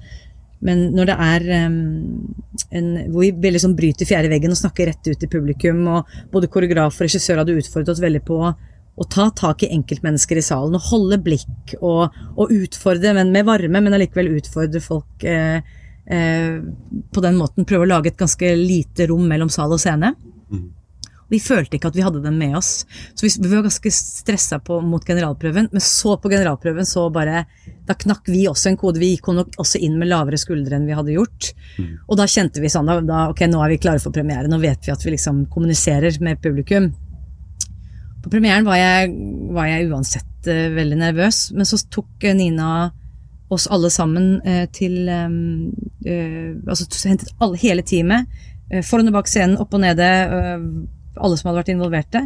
[0.65, 1.77] men når det er um,
[2.71, 6.17] en, hvor vi veldig sånn bryter fjerde veggen og snakker rett ut i publikum, og
[6.33, 8.41] både koreograf og regissør hadde utfordret oss veldig på
[8.93, 13.49] å ta tak i enkeltmennesker i salen og holde blikk og, og utfordre, men med
[13.49, 15.61] varme, men allikevel utfordre folk eh,
[16.03, 17.67] på den måten.
[17.69, 20.13] Prøve å lage et ganske lite rom mellom sal og scene.
[20.51, 20.65] Mm.
[21.33, 22.83] Vi følte ikke at vi hadde dem med oss,
[23.17, 25.71] så vi, var ganske stressa mot generalprøven.
[25.73, 27.47] Men så på generalprøven så bare
[27.89, 29.01] Da knakk vi også en kode.
[29.01, 31.49] Vi gikk nok også inn med lavere skuldre enn vi hadde gjort.
[31.79, 31.95] Mm.
[32.07, 34.51] Og da kjente vi sånn da, Ok, nå er vi klare for premiere.
[34.51, 36.91] Nå vet vi at vi liksom kommuniserer med publikum.
[38.23, 39.15] På premieren var jeg,
[39.57, 42.93] var jeg uansett uh, veldig nervøs, men så tok Nina
[43.53, 48.27] oss alle sammen uh, til um, Altså hentet alle, hele teamet,
[48.83, 50.07] foran og bak scenen, opp og nede,
[51.15, 52.23] alle som hadde vært involverte,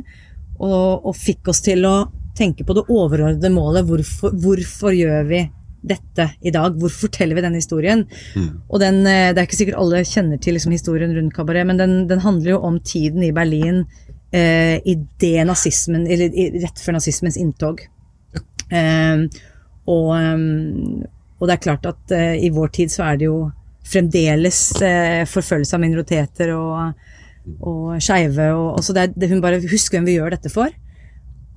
[0.56, 2.06] og, og, fikk oss til å
[2.38, 3.84] tenke på det overordnede målet.
[3.84, 5.42] Hvorfor, hvorfor gjør vi
[5.92, 6.78] dette i dag?
[6.80, 8.06] Hvorfor forteller vi denne historien?
[8.32, 8.48] Mm.
[8.64, 11.96] Og den, Det er ikke sikkert alle kjenner til liksom, historien rundt kabaret, men den,
[12.08, 13.84] den handler jo om tiden i Berlin
[14.32, 14.80] eh,
[15.20, 17.84] det nazismen Eller rett før nazismens inntog.
[18.70, 19.26] Eh,
[19.86, 21.04] og, um,
[21.38, 23.38] og, det er klart at eh, i vår tid så er det jo
[23.87, 27.05] fremdeles eh, forfølgelse av minoriteter og,
[27.61, 28.51] og skeive.
[28.55, 30.72] Og, og, det, det, hun bare husker hvem vi gjør dette for.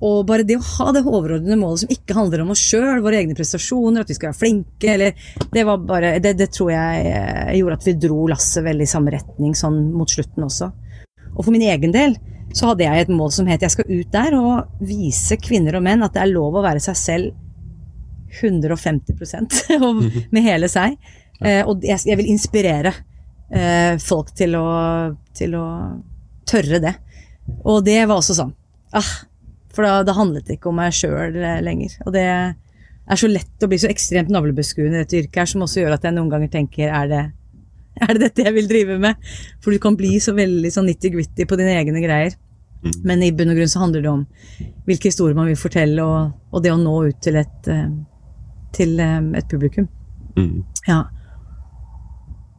[0.00, 3.18] Og bare det å ha det overordnede målet som ikke handler om oss sjøl, våre
[3.20, 7.58] egne prestasjoner, at vi skal være flinke, eller Det bare Det, det tror jeg eh,
[7.58, 10.70] gjorde at vi dro lasset veldig i samme retning sånn mot slutten også.
[11.34, 12.16] Og for min egen del
[12.56, 15.84] så hadde jeg et mål som het jeg skal ut der og vise kvinner og
[15.86, 17.49] menn at det er lov å være seg selv
[18.40, 19.60] 150%
[20.34, 20.96] med hele seg.
[21.40, 22.92] Eh, og jeg vil inspirere
[23.50, 24.68] eh, folk til å,
[25.36, 25.66] til å
[26.48, 26.94] tørre det.
[27.64, 28.54] Og det var også sånn.
[28.96, 29.12] Ah,
[29.74, 31.96] for da, da handlet det ikke om meg sjøl eh, lenger.
[32.06, 35.66] Og det er så lett å bli så ekstremt navlebeskuende i dette yrket her, som
[35.66, 37.24] også gjør at jeg noen ganger tenker er det
[38.00, 39.18] er det dette jeg vil drive med?
[39.60, 42.36] For du kan bli så veldig sånn nitty-gritty på dine egne greier.
[42.80, 42.92] Mm.
[43.04, 44.22] Men i bunn og grunn så handler det om
[44.86, 47.90] hvilke historier man vil fortelle, og, og det å nå ut til et, eh,
[48.76, 49.88] til eh, et publikum.
[50.36, 50.60] Mm.
[50.88, 51.04] Ja.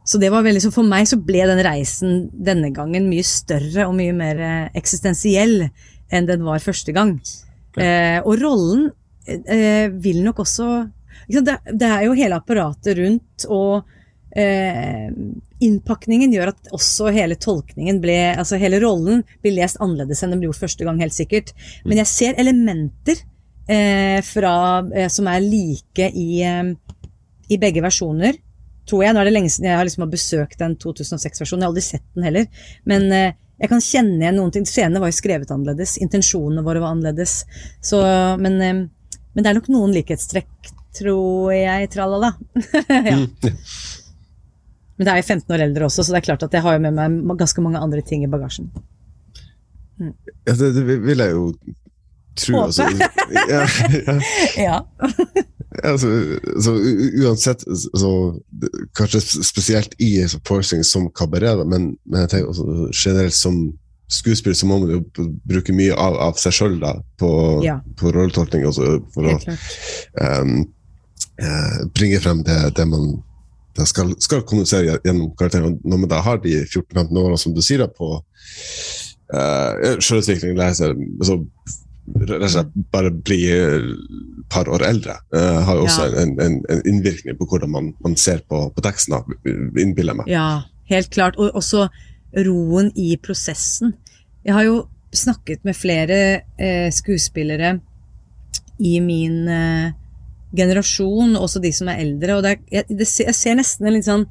[0.04, 3.86] Så det var veldig, så for meg så ble den reisen denne gangen mye større
[3.86, 5.68] og mye mer eh, eksistensiell
[6.12, 7.16] enn den var første gang.
[7.80, 8.90] Eh, og rollen
[9.26, 10.66] eh, vil nok også
[11.32, 13.86] det, det, er jo hele apparatet rundt og
[14.36, 15.08] eh,
[15.62, 20.42] innpakningen gjør at også hele tolkningen ble Altså hele rollen blir lest annerledes enn den
[20.42, 21.54] ble gjort første gang, helt sikkert.
[21.86, 23.22] Men jeg ser elementer
[23.66, 24.54] fra,
[24.94, 26.72] eh, som er like i, eh,
[27.48, 28.38] i, begge versjoner.
[28.88, 29.14] Tror jeg.
[29.14, 31.62] Nå er det lenge siden jeg har liksom besøkt den 2006-versjonen.
[31.62, 32.66] Jeg har aldri sett den heller.
[32.88, 34.66] Men eh, jeg kan kjenne igjen noen ting.
[34.66, 35.96] Scenene var jo skrevet annerledes.
[36.02, 37.42] Intensjonene våre var annerledes.
[37.80, 38.02] Så,
[38.42, 42.34] men, eh, men det er nok noen likhetstrekk, tror jeg, tralala.
[43.12, 43.20] ja.
[43.22, 43.28] Mm.
[44.96, 46.74] Men det er jo 15 år eldre også, så det er klart at jeg har
[46.76, 48.68] jo med meg ganske mange andre ting i bagasjen.
[49.98, 50.12] Mm.
[50.46, 51.46] Ja, det, det, vil jeg jo
[52.38, 52.64] tro.
[52.66, 53.08] Altså, ja.
[53.50, 53.66] ja.
[54.56, 54.78] ja.
[55.84, 56.10] altså,
[56.64, 56.74] så
[57.24, 57.64] uansett,
[57.98, 58.12] så,
[58.98, 60.14] kanskje spesielt i
[60.48, 63.64] forcing som kabaret, men, men, jeg tenker også generelt som
[64.12, 66.74] skuespiller så må man jo bruke mye av, av seg sjøl
[67.20, 67.32] på,
[67.64, 67.78] ja.
[67.96, 69.36] på rolletolkning altså, for å
[70.20, 70.58] um,
[71.96, 73.14] bringe frem det, det man
[73.76, 75.78] det skal, skal kommunisere gjennom karakteren.
[75.84, 80.92] Når man da har de 14-15 årene som du sier da på uh, selvutvikling, leser,
[80.92, 81.88] altså, rett og slett
[82.92, 83.84] bare bli et
[84.50, 86.22] par år eldre, uh, har også Ja.
[86.22, 89.14] en, en, en innvirkning på hvordan man, man ser på, på teksten,
[89.78, 90.28] innbiller jeg meg.
[90.28, 91.36] Ja, helt klart.
[91.38, 91.88] Og også
[92.36, 93.94] roen i prosessen.
[94.44, 96.18] Jeg har jo snakket med flere
[96.58, 97.78] eh, skuespillere
[98.80, 99.92] i min eh,
[100.56, 103.86] generasjon, også de som er eldre, og det er, jeg, det, ser- jeg ser nesten
[103.88, 104.26] en litt sånn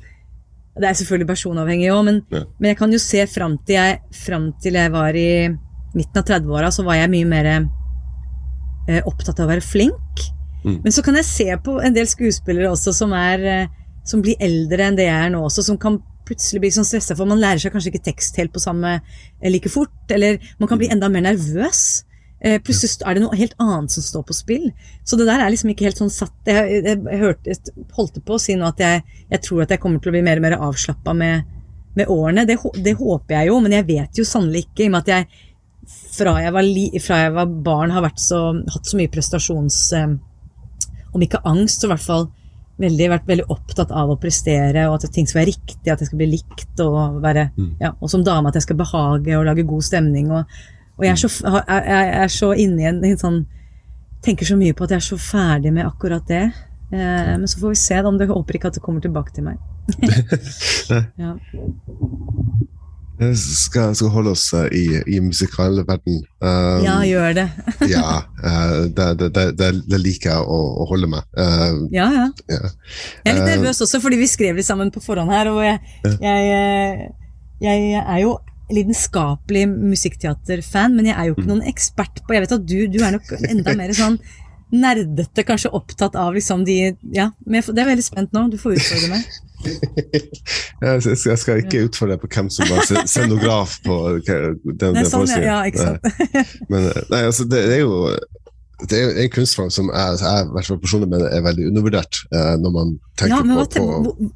[0.78, 2.44] Det er selvfølgelig personavhengig òg, men, Ja.
[2.60, 5.50] men jeg kan jo se fram til jeg, fram til jeg var i
[5.98, 10.26] midten av 30-åra, så var jeg mye mer eh, opptatt av å være flink.
[10.66, 10.82] Mm.
[10.84, 14.40] Men så kan jeg se på en del skuespillere også som er eh, som blir
[14.42, 17.42] eldre enn det jeg er nå også, som kan plutselig bli sånn stressa, for man
[17.42, 20.90] lærer seg kanskje ikke tekst helt på samme eh, like fort, eller man kan bli
[20.94, 22.04] enda mer nervøs.
[22.42, 24.68] Eh, plutselig er det noe helt annet som står på spill.
[25.06, 26.38] Så det der er liksom ikke helt sånn satt.
[26.48, 29.74] Jeg, jeg, jeg, hørte, jeg holdt på å si nå at jeg, jeg tror at
[29.76, 31.46] jeg kommer til å bli mer og mer avslappa med,
[32.00, 32.48] med årene.
[32.50, 35.14] Det, det håper jeg jo, men jeg vet jo sannelig ikke, i og med at
[35.16, 35.48] jeg
[35.88, 39.86] fra jeg var, li, fra jeg var barn har så, hatt så mye prestasjons...
[39.98, 40.20] Eh,
[41.12, 42.28] om ikke angst, så i hvert fall
[42.82, 46.10] veldig, vært veldig opptatt av å prestere, og at ting skal være riktig, at jeg
[46.10, 47.50] skal bli likt, og være
[47.82, 50.32] ja, Og som dame at jeg skal behage og lage god stemning.
[50.32, 50.62] Og,
[50.98, 53.41] og jeg, er så, jeg, jeg er så inne i en, en sånn
[54.22, 56.44] Tenker så mye på at jeg er så ferdig med akkurat det.
[56.94, 59.34] Eh, men så får vi se, da, om det håper ikke at det kommer tilbake
[59.34, 59.58] til meg.
[61.24, 61.32] ja.
[63.19, 66.21] Jeg skal, skal holde oss eh, i, i musikalverden.
[66.41, 67.47] Um, ja, gjør det.
[67.93, 68.06] ja,
[68.41, 71.28] eh, det, det, det, det, liker jeg å, å holde med.
[71.38, 72.28] Uh, Ja, ja.
[72.50, 72.62] ja.
[73.21, 75.82] Jeg er litt nervøs også, fordi vi skrev litt sammen på forhånd her, og jeg,
[76.24, 77.12] jeg,
[77.62, 78.39] jeg er jo
[78.71, 83.02] lidenskapelig musikkteaterfan, men jeg er jo ikke noen ekspert på Jeg vet at du, du
[83.04, 84.17] er nok enda mer sånn
[84.71, 86.78] nerdete, kanskje opptatt av liksom de
[87.12, 88.47] Ja, men jeg det er veldig spent nå.
[88.52, 89.26] Du får utfordre meg.
[90.82, 95.28] Jeg skal, jeg ikke utfordre deg på hvem som var scenograf på den, den sånn,
[95.28, 95.78] forestillingen.
[95.78, 97.95] ja, Men eh, nei, altså, det er jo
[98.89, 102.21] det er en kunstform som jeg, jeg i hvert fall personlig mener er veldig undervurdert
[102.34, 104.30] eh, når man tenker Ja, på, ten- på,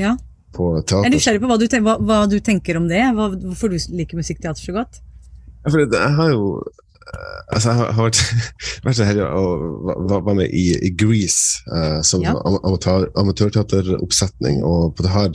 [0.00, 0.14] ja.
[0.56, 1.12] på Jeg er teater.
[1.14, 3.04] nysgjerrig på hva du, hva, hva du tenker om det.
[3.14, 4.98] Hva, hvorfor du liker musikkteater så godt.
[5.62, 6.48] Ja, jeg har jo
[7.54, 8.20] altså jeg har, vært,
[8.86, 9.44] vært så heldig å
[10.10, 12.32] være med i, i Grease uh, som Ja.
[12.48, 15.30] am- amatør, amatørteateroppsetning, og på det her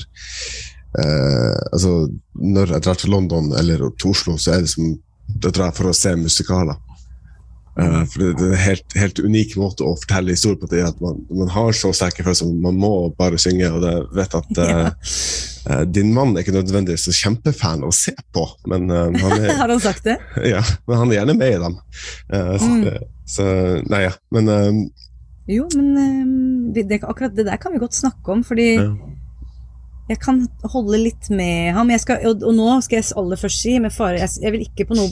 [0.98, 1.94] uh, altså,
[2.40, 4.96] Når jeg drar til London eller til Oslo, så er det som
[5.30, 6.80] da drar jeg for å se musikaler.
[7.78, 10.70] Eh, for det, er en helt, helt unik måte å fortelle historier på.
[10.72, 13.70] det at Man, man har så sterke følelser, man må bare synge.
[13.72, 18.46] og jeg vet at eh, Din mann er ikke nødvendigvis så kjempefan å se på,
[18.72, 20.18] men uh, han er Har han sagt det?
[20.54, 21.78] ja, men han er gjerne med i dem.
[22.34, 23.08] Uh, så, Mm.
[23.30, 23.46] så
[23.92, 24.12] Nei, ja.
[24.34, 24.50] Men
[25.50, 28.90] Jo, men det, akkurat det der kan vi godt snakke om, fordi ja.
[30.12, 31.92] jeg kan holde litt med ham.
[32.02, 34.90] Skal, og, og nå skal jeg aller først si, med fare jeg, jeg vil ikke
[34.90, 35.10] på noe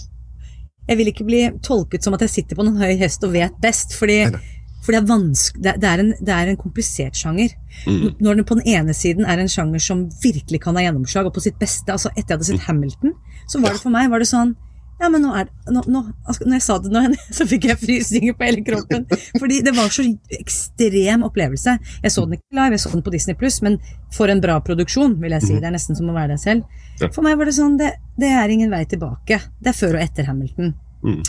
[0.88, 3.56] Jeg vil ikke bli tolket som at jeg sitter på noen høy hest og vet
[3.64, 4.40] best, fordi, Neida.
[4.86, 7.56] for det er det, det, er en, det er en komplisert sjanger.
[7.86, 8.16] Mm.
[8.24, 11.36] Når den på den ene siden er en sjanger som virkelig kan ha gjennomslag, og
[11.36, 14.24] på sitt beste altså Etter jeg hadde sett Hamilton, så var det for meg var
[14.24, 14.56] det sånn
[14.98, 17.02] ja, men nå er det, nå, nå, altså, Når jeg sa det nå,
[17.38, 19.06] så fikk jeg frysninger på hele kroppen.
[19.38, 20.06] Fordi det var så
[20.40, 21.78] ekstrem opplevelse.
[22.04, 23.78] Jeg så den ikke live, jeg så den på Disney Pluss, men
[24.16, 25.60] for en bra produksjon, vil jeg si.
[25.62, 26.82] Det er nesten som å være deg selv.
[26.98, 27.12] Ja.
[27.14, 29.40] For meg var det sånn, det, det er ingen vei tilbake.
[29.62, 30.74] Det er før og etter Hamilton.
[31.06, 31.24] Mm.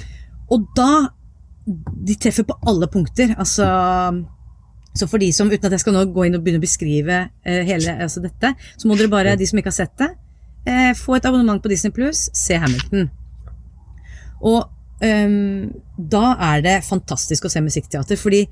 [0.55, 0.91] Og da
[2.09, 3.35] De treffer på alle punkter.
[3.37, 3.67] Altså
[4.97, 7.19] så for de som, uten at jeg skal nå gå inn og begynne å beskrive
[7.45, 10.09] eh, hele altså dette, så må dere bare, de som ikke har sett det,
[10.65, 13.11] eh, få et abonnement på Disney Pluss, se Hamilton.
[14.41, 14.69] Og
[15.03, 18.45] um, da er det fantastisk å se musikkteater, fordi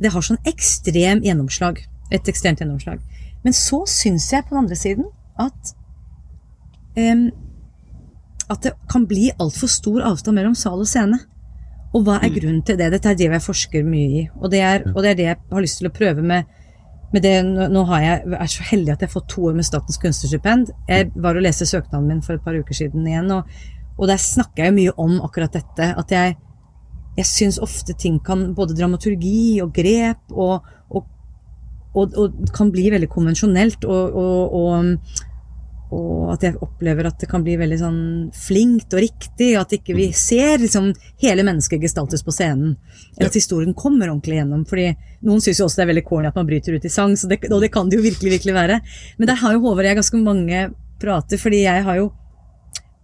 [0.00, 1.82] det har sånn ekstrem gjennomslag.
[2.12, 3.00] Et ekstremt gjennomslag.
[3.42, 5.08] Men så syns jeg på den andre siden
[5.40, 5.74] at
[6.98, 7.30] um,
[8.52, 11.18] at det kan bli altfor stor avstand mellom sal og scene.
[11.92, 12.90] Og hva er grunnen til det?
[12.94, 14.24] Dette er det jeg forsker mye i.
[14.40, 16.48] Og det er, og det, er det jeg har lyst til å prøve med,
[17.12, 17.34] med det.
[17.44, 20.72] Nå jeg, er så heldig at jeg har fått to år med Statens kunstnerstipend.
[20.88, 23.48] Jeg var og leste søknaden min for et par uker siden igjen, og,
[23.98, 25.88] og der snakker jeg jo mye om akkurat dette.
[25.98, 26.36] At jeg,
[27.18, 31.04] jeg syns ofte ting kan Både dramaturgi og grep og, og,
[31.94, 33.84] og, og kan bli veldig konvensjonelt.
[33.84, 34.16] Og,
[34.62, 35.20] og,
[36.32, 37.98] at jeg opplever at det kan bli veldig sånn
[38.32, 39.50] flinkt og riktig.
[39.52, 40.88] Og at ikke vi ser liksom
[41.20, 42.78] hele mennesket gestaltes på scenen.
[43.18, 44.64] Eller at historien kommer ordentlig gjennom.
[44.68, 47.12] fordi noen syns jo også det er veldig corny at man bryter ut i sang,
[47.14, 48.80] så det, og det kan det jo virkelig virkelig være.
[49.18, 50.64] Men der har jo Håvard og jeg ganske mange
[51.02, 52.08] prater, fordi jeg har jo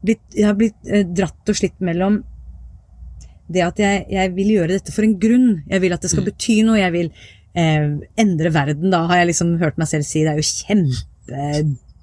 [0.05, 2.23] blitt, jeg har blitt eh, dratt og slitt mellom
[3.49, 5.51] det at jeg, jeg vil gjøre dette for en grunn.
[5.71, 6.79] Jeg vil at det skal bety noe.
[6.81, 7.09] Jeg vil
[7.57, 7.87] eh,
[8.21, 8.93] endre verden.
[8.93, 11.45] Da har jeg liksom hørt meg selv si det er jo kjempe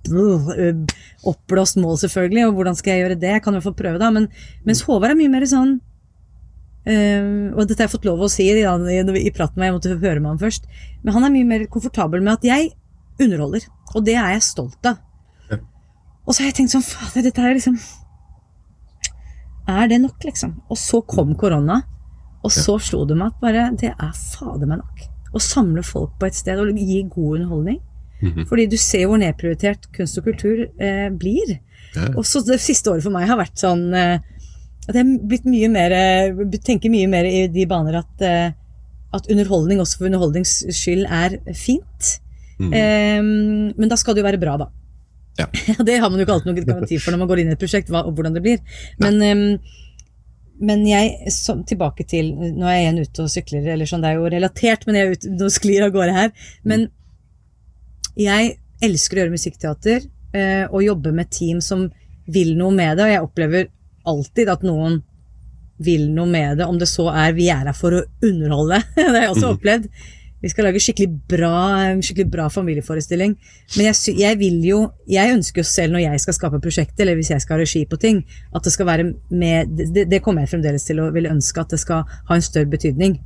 [0.10, 0.96] øh,
[1.30, 2.48] oppblåst mål, selvfølgelig.
[2.48, 3.36] Og hvordan skal jeg gjøre det?
[3.38, 4.10] Jeg kan i hvert fall prøve, da.
[4.16, 4.30] Men,
[4.66, 5.78] mens Håvard er mye mer sånn
[6.90, 9.78] eh, og dette har jeg fått lov å si i, i, i praten med jeg
[9.78, 10.66] måtte høre med ham først,
[11.04, 12.72] men han er mye mer komfortabel med at jeg
[13.22, 13.70] underholder.
[13.94, 15.02] Og det er jeg stolt av.
[16.26, 17.76] Og så har jeg tenkt sånn Fader, dette er liksom
[19.70, 20.56] Er det nok, liksom?
[20.70, 21.82] Og så kom korona,
[22.46, 25.06] og så slo det meg at bare Det er fader meg nok.
[25.36, 27.80] Å samle folk på et sted og gi god underholdning.
[28.22, 28.46] Mhm.
[28.48, 31.58] Fordi du ser hvor nedprioritert kunst og kultur eh, blir.
[31.96, 32.12] Ja.
[32.16, 34.22] Og så det siste året for meg har vært sånn eh,
[34.86, 38.54] at jeg har blitt mye mer eh, tenker mye mer i de baner at, eh,
[39.16, 42.20] at underholdning også for underholdnings skyld er fint.
[42.56, 43.74] Mm.
[43.76, 44.70] Men da skal det jo være bra, da.
[45.42, 45.48] Ja.
[45.84, 47.60] det har man jo ikke alltid noen garanti for når man går inn i et
[47.60, 48.62] prosjekt, hva, og hvordan det blir.
[49.04, 49.58] Men, um,
[50.66, 54.14] men jeg, så, tilbake til Nå er jeg igjen ute og sykler, eller sånn, det
[54.14, 56.32] er jo relatert, men jeg er ute, nå sklir av gårde her.
[56.64, 56.88] Men
[58.16, 58.54] jeg
[58.86, 61.90] elsker å gjøre musikkteater uh, og jobbe med team som
[62.32, 63.68] vil noe med det, og jeg opplever
[64.08, 65.02] alltid at noen
[65.84, 68.80] vil noe med det, om det så er vi er her for å underholde.
[68.96, 69.58] det har jeg også Mhm.
[69.58, 69.90] opplevd.
[70.46, 71.58] Vi skal lage skikkelig bra,
[72.06, 73.32] skikkelig bra familieforestilling.
[73.76, 74.80] Men jeg, jeg vil jo
[75.10, 77.82] Jeg ønsker jo selv når jeg skal skape prosjekter, eller hvis jeg skal ha regi
[77.90, 78.20] på ting,
[78.54, 81.74] at det skal være med Det, det kommer jeg fremdeles til å ville ønske at
[81.74, 83.18] det skal ha en større betydning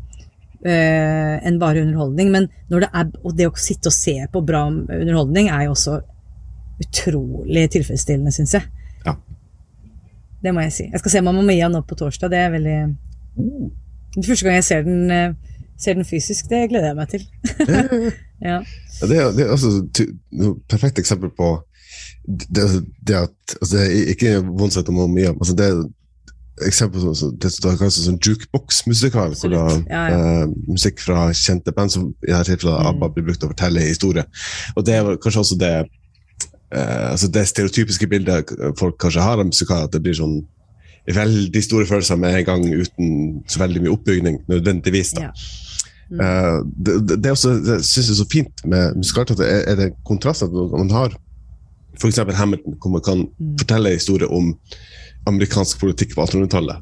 [0.63, 2.31] eh, enn bare underholdning.
[2.31, 5.75] Men når det er Og det å sitte og se på bra underholdning er jo
[5.75, 5.99] også
[6.79, 8.63] utrolig tilfredsstillende, syns jeg.
[9.03, 9.17] Ja.
[10.39, 10.87] Det må jeg si.
[10.87, 12.31] Jeg skal se Mamma Mia nå på torsdag.
[12.31, 12.79] Det er veldig
[14.15, 15.48] Det er første gang jeg ser den, eh,
[15.79, 16.49] ser den fysisk.
[16.51, 17.25] Det gleder jeg meg til.
[18.43, 18.59] ja.
[19.01, 19.99] Ja, det, er, det er altså et
[20.71, 21.47] perfekt eksempel på
[22.27, 22.63] det,
[23.07, 25.81] det at altså det er Ikke vondt sett om mye, altså det er
[26.67, 29.35] eksempel som som- det som kalles sånn jukebox-musikal.
[29.39, 30.41] Hvor da Ja, ja.
[30.43, 32.87] eh, musikk fra kjente band, som i dette tilfellet Mm.
[32.93, 34.25] ABBA, blir brukt til å fortelle historier.
[34.75, 35.73] Og det er kanskje også det
[36.71, 40.45] eh, altså det stereotypiske bildet folk kanskje har av musikal, at det blir sånn
[41.07, 45.13] veldig store følelser med en gang uten så veldig mye oppbygning, nødvendigvis.
[45.15, 45.21] da.
[45.21, 45.31] Ja.
[46.09, 46.21] Mm.
[46.25, 49.75] Eh, det, det, det, også, det synes jeg er så fint med musikalteater, er, er
[49.77, 51.13] det kontrasten man har
[51.99, 52.17] f.eks.
[52.37, 53.57] Hamilton, hvor man kan Mm.
[53.59, 54.53] fortelle historie om
[55.27, 56.81] amerikansk politikk på 1800-tallet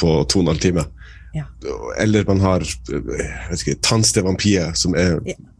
[0.00, 0.84] på 2 12 timer.
[1.34, 1.44] Ja.
[2.00, 5.18] Eller man har jeg vampire, som er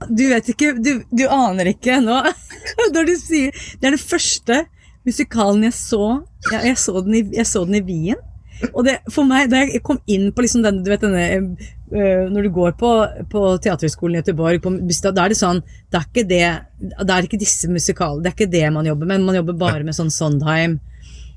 [0.08, 2.16] Du vet ikke, du, du aner ikke nå
[2.94, 4.62] Når du sier Det er den første
[5.04, 8.22] musikalen jeg så Jeg, jeg, så, den i, jeg så den i Wien.
[8.72, 11.26] Og det, for meg, da jeg kom inn på liksom den, du vet denne
[11.86, 12.88] Når du går på,
[13.30, 14.72] på Teaterhøgskolen i Göteborg, på,
[15.06, 16.48] da er det sånn Det er ikke det
[16.82, 19.22] det er ikke disse musikalene Det er ikke det man jobber med.
[19.22, 20.80] Man jobber bare med sånn Sondheim.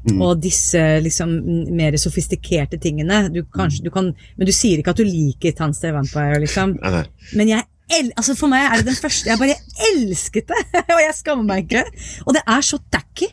[0.08, 0.22] Mm.
[0.24, 1.34] Og disse liksom
[1.76, 3.26] mer sofistikerte tingene.
[3.34, 6.78] Du, kanskje, du kan, men du sier ikke at du liker Tanster Vampire, liksom.
[6.80, 7.04] Nei.
[7.36, 7.68] Men jeg
[8.00, 9.56] el altså for meg er det den første Jeg bare
[9.90, 10.60] elsket det!
[10.96, 11.86] og jeg skammer meg ikke.
[12.26, 13.30] Og det er så tacky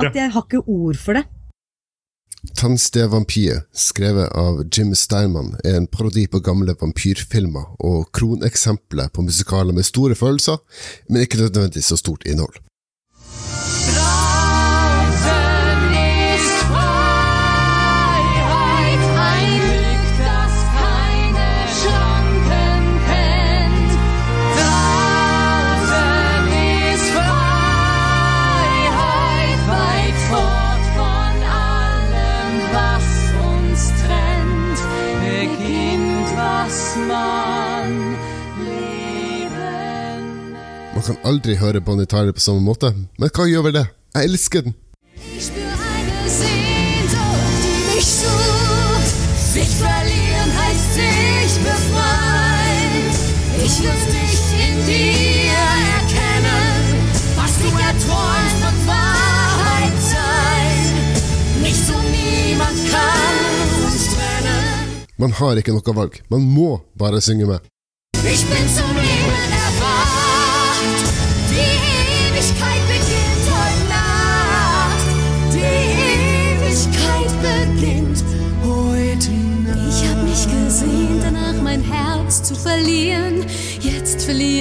[0.00, 1.26] at jeg har ikke ord for det.
[2.56, 9.76] Tannstevampire, skrevet av Jim Steinman, er en parodi på gamle vampyrfilmer og kroneksempler på musikaler
[9.76, 10.56] med store følelser,
[11.08, 12.56] men ikke nødvendigvis så stort innhold.
[41.10, 43.86] Kan aldri høre Bonnie Tyler på samme måte, men hva gjør vel det?
[44.14, 44.76] Jeg elsker den!
[65.20, 67.66] Man har ikke noe valg, man må bare synge med.
[68.24, 69.19] Ich bin zum Leben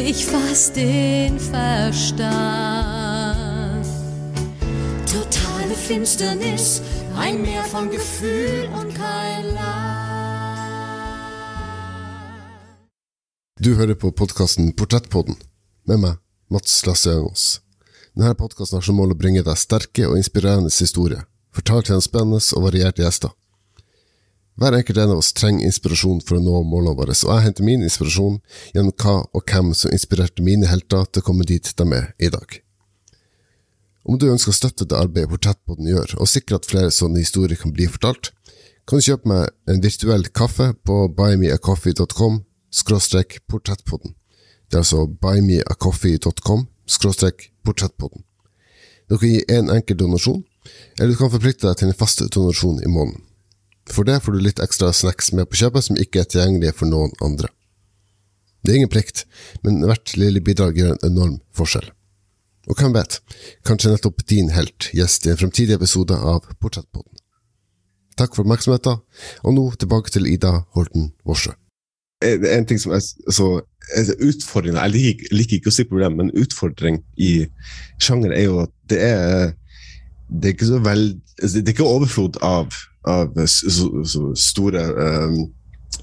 [0.10, 2.25] ich fast den Verstand.
[5.06, 6.81] Totale Finsternis,
[7.15, 10.00] ein Meer von Gefühl und kein Land.
[13.60, 15.36] Du hører på podkasten Portrettpodden,
[15.84, 16.17] med meg,
[16.48, 17.13] Mats Lasse.
[18.15, 22.02] Denne podkasten har som mål å bringe deg sterke og inspirerende historier, fortalt til en
[22.02, 23.36] spennende og varierte gjester.
[24.60, 27.64] Hver enkelt en av oss trenger inspirasjon for å nå målene våre, og jeg henter
[27.64, 28.42] min inspirasjon
[28.74, 32.28] gjennom hva og hvem som inspirerte mine helter til å komme dit de er i
[32.34, 32.58] dag.
[34.04, 37.60] Om du ønsker å støtte det arbeidet Portrettpodden gjør, og sikre at flere sånne historier
[37.62, 38.34] kan bli fortalt,
[38.84, 42.42] kan du kjøpe meg en virtuell kaffe på buymeacoffee.com
[42.82, 44.18] skråstrek portrettpodden.
[44.68, 48.28] Det er altså buymeacoffee.com skråstrek portrettpodden.
[49.08, 50.44] Du kan gi en enkel donasjon,
[51.00, 53.29] eller du kan forplikte deg til en fast donasjon i måneden.
[53.90, 56.92] For det får du litt ekstra snacks med på kjøpet som ikke er tilgjengelige for
[56.92, 57.50] noen andre.
[58.63, 59.23] Det er ingen plikt,
[59.63, 61.87] men hvert lille bidrag gjør en enorm forskjell.
[62.69, 63.17] Og hvem vet,
[63.65, 67.15] kanskje nettopp din helt gjest i en fremtidig episode av Portrettpodden.
[68.19, 69.00] Takk for oppmerksomheten,
[69.48, 71.56] og nå tilbake til Ida Holten Worsø.
[72.21, 73.48] En ting som er så
[73.96, 77.48] utfordrende utfordring Jeg liker, liker ikke å si problem, men utfordring i
[77.98, 79.54] sjanger er jo at det er
[80.30, 81.08] det er ikke så vel,
[81.42, 82.75] det er ikke overflod av,
[83.10, 85.40] av så, så store um,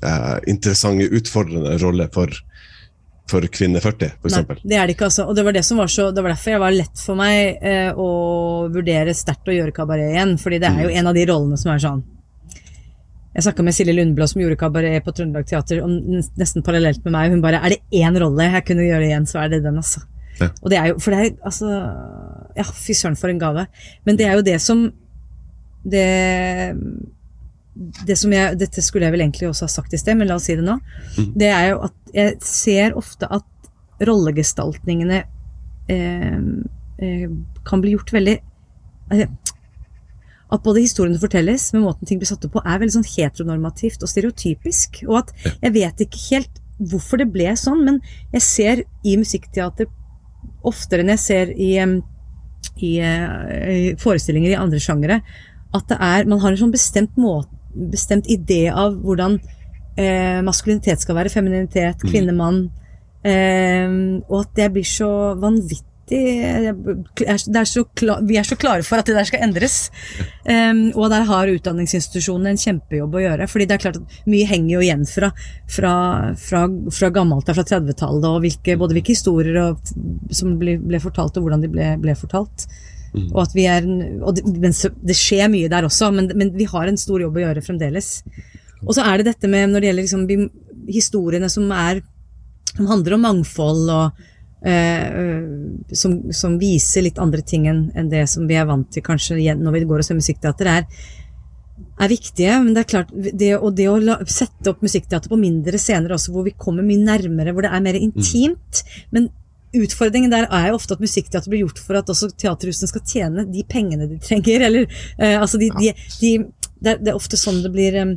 [0.03, 2.33] uh, interessante, utfordrende roller for,
[3.31, 4.65] for kvinne 40, Nei, f.eks.
[4.65, 5.29] det er det ikke, altså.
[5.31, 7.63] Og det var, det som var, så, det var derfor jeg var lett for meg
[7.63, 8.11] eh, å
[8.73, 10.37] vurdere sterkt å gjøre kabaret igjen.
[10.43, 12.05] Fordi det er jo en av de rollene som er sånn
[13.37, 17.15] Jeg snakka med Silje Lundblå som gjorde kabaret på Trøndelag Teater, og nesten parallelt med
[17.15, 17.31] meg.
[17.35, 20.03] Hun bare Er det én rolle jeg kunne gjøre igjen, så er det den, altså.
[20.41, 20.51] Ja.
[20.61, 21.69] Og det er jo For det er altså
[22.57, 23.67] Ja, fy søren, for en gave.
[24.09, 24.89] Men det er jo det som
[25.87, 26.07] Det
[27.77, 30.39] det som jeg, Dette skulle jeg vel egentlig også ha sagt i sted, men la
[30.39, 30.79] oss si det nå.
[31.37, 33.45] Det er jo at jeg ser ofte at
[34.07, 35.23] rollegestaltningene
[35.93, 36.39] eh,
[37.05, 37.35] eh,
[37.69, 38.37] kan bli gjort veldig
[39.13, 39.29] eh,
[40.53, 44.05] At både historiene fortelles, med måten ting blir satt opp på, er veldig sånn heteronormativt
[44.05, 45.03] og stereotypisk.
[45.11, 48.01] Og at jeg vet ikke helt hvorfor det ble sånn, men
[48.33, 49.89] jeg ser i musikkteater
[50.67, 51.99] oftere enn jeg ser i, em,
[52.85, 55.21] i eh, forestillinger i andre sjangere,
[55.77, 59.39] at det er, man har en sånn bestemt, måte, bestemt idé av hvordan
[59.99, 62.67] eh, maskulinitet skal være, femininitet, kvinne-mann,
[63.27, 63.91] eh,
[64.29, 65.11] og at det blir så
[65.41, 65.85] vanvittig
[66.15, 69.91] er, det er så klar, Vi er så klare for at det der skal endres.
[70.47, 73.49] Um, og der har utdanningsinstitusjonene en kjempejobb å gjøre.
[73.51, 75.33] fordi det er klart at mye henger jo igjen fra,
[75.67, 75.95] fra,
[76.39, 79.95] fra, fra gammelt av, fra 30-tallet, og hvilke, både hvilke historier og,
[80.31, 82.69] som ble, ble fortalt, og hvordan de ble, ble fortalt.
[83.17, 83.87] Og at vi er,
[84.21, 87.39] og det, men det skjer mye der også, men, men vi har en stor jobb
[87.39, 88.21] å gjøre fremdeles.
[88.85, 90.51] Og så er det dette med når det gjelder liksom,
[90.87, 92.05] historiene som er
[92.77, 94.35] som handler om mangfold og eh,
[94.67, 99.77] som, som viser litt andre ting enn det som vi er vant til kanskje når
[99.77, 101.07] vi går og ser musikkteater, er,
[102.03, 102.59] er viktige.
[102.65, 106.17] Men det er klart, det, og det å la, sette opp musikkteater på mindre scener
[106.17, 108.83] også, hvor vi kommer mye nærmere, hvor det er mer intimt.
[109.15, 109.31] Men
[109.77, 113.47] utfordringen der er jo ofte at musikkteater blir gjort for at også teaterhusene skal tjene
[113.51, 114.67] de pengene de trenger.
[114.69, 114.89] Eller,
[115.19, 116.33] eh, altså de, de, de,
[116.81, 118.17] det, er, det er ofte sånn det blir eh,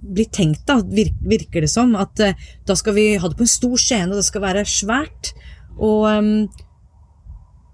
[0.00, 1.94] blir tenkt, da, virker det som.
[1.98, 2.34] At eh,
[2.66, 5.32] da skal vi ha det på en stor scene, og det skal være svært.
[5.80, 6.48] Og, ehm,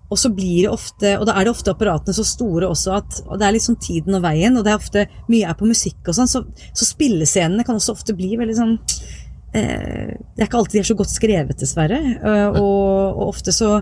[0.07, 3.17] og så blir det ofte Og da er det ofte apparatene så store også at
[3.25, 6.07] og det er liksom tiden og veien, og det er ofte mye er på musikk
[6.07, 8.77] og sånn, så, så spillescenene kan også ofte bli veldig sånn
[9.57, 11.99] eh, Det er ikke alltid de er så godt skrevet, dessverre.
[12.21, 13.81] eh, og, og ofte så,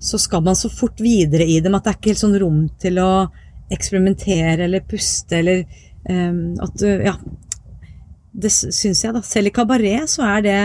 [0.00, 2.62] så skal man så fort videre i dem at det er ikke helt sånn rom
[2.80, 3.10] til å
[3.76, 5.64] eksperimentere eller puste eller
[6.08, 7.18] ehm, at du Ja.
[8.36, 9.22] Det syns jeg, da.
[9.24, 10.58] Selv i kabaret så er det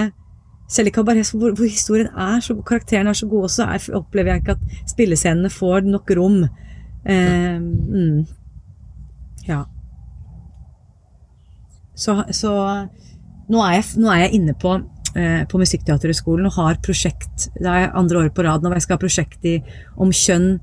[0.71, 4.33] selv i kabaret hvor, hvor historien er så karakterene er så gode, så er, opplever
[4.33, 6.41] jeg ikke at spillescenene får nok rom.
[7.05, 8.25] Eh, mm.
[9.47, 9.63] Ja.
[11.95, 12.51] Så, så
[13.51, 14.77] nå, er jeg, nå er jeg inne på,
[15.15, 18.85] eh, på Musikkteaterhøgskolen og har prosjekt Det er andre året på rad nå hvor jeg
[18.87, 19.57] skal ha prosjekt i,
[19.99, 20.53] om kjønn,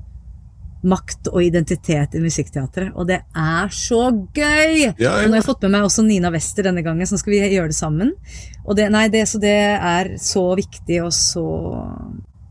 [0.87, 2.93] makt og identitet i musikkteatret.
[2.95, 4.85] Og det er så gøy!
[4.85, 5.13] Ja, ja.
[5.17, 7.35] Og nå har jeg fått med meg også Nina Wester denne gangen, så nå skal
[7.35, 8.13] vi gjøre det sammen.
[8.65, 11.45] Og det, nei, det, så det er så viktig og så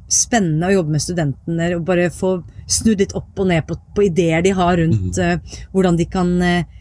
[0.09, 4.07] spennende å jobbe med studentene og bare få snudd litt opp og ned på, på
[4.07, 5.37] ideer de har rundt eh,
[5.75, 6.79] hvordan de kan uh,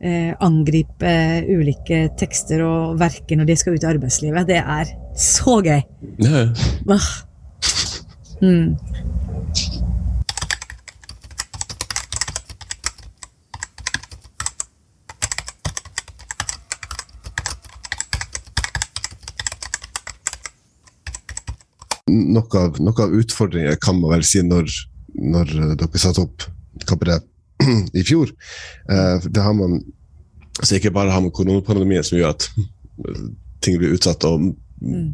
[0.00, 1.12] eh, angripe
[1.52, 4.48] ulike tekster og verker når de skal ut i arbeidslivet.
[4.48, 5.80] Det er så gøy!
[6.24, 7.00] Ja, ja.
[8.40, 8.76] Mm.
[22.36, 24.70] Noe av, noe av utfordringen kan man vel si når,
[25.16, 26.46] når eh, dere satte opp
[26.88, 27.24] kabaret
[28.00, 28.32] i fjor.
[28.90, 29.80] Eh, det har man
[30.56, 32.46] altså Ikke bare har man koronapandemien som gjør at
[33.64, 34.54] ting blir utsatt, og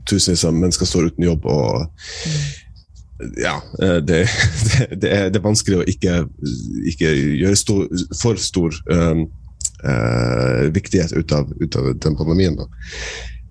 [0.07, 1.47] tusenvis av mennesker står uten jobb.
[1.47, 1.87] og
[3.39, 4.29] ja, eh, det,
[4.68, 6.23] det, det, er, det er vanskelig å ikke,
[6.93, 7.12] ikke
[7.43, 7.85] gjøre stor,
[8.18, 9.27] for stor um,
[9.85, 12.59] uh, viktighet ut av, ut av den pandemien.
[12.59, 12.66] Da.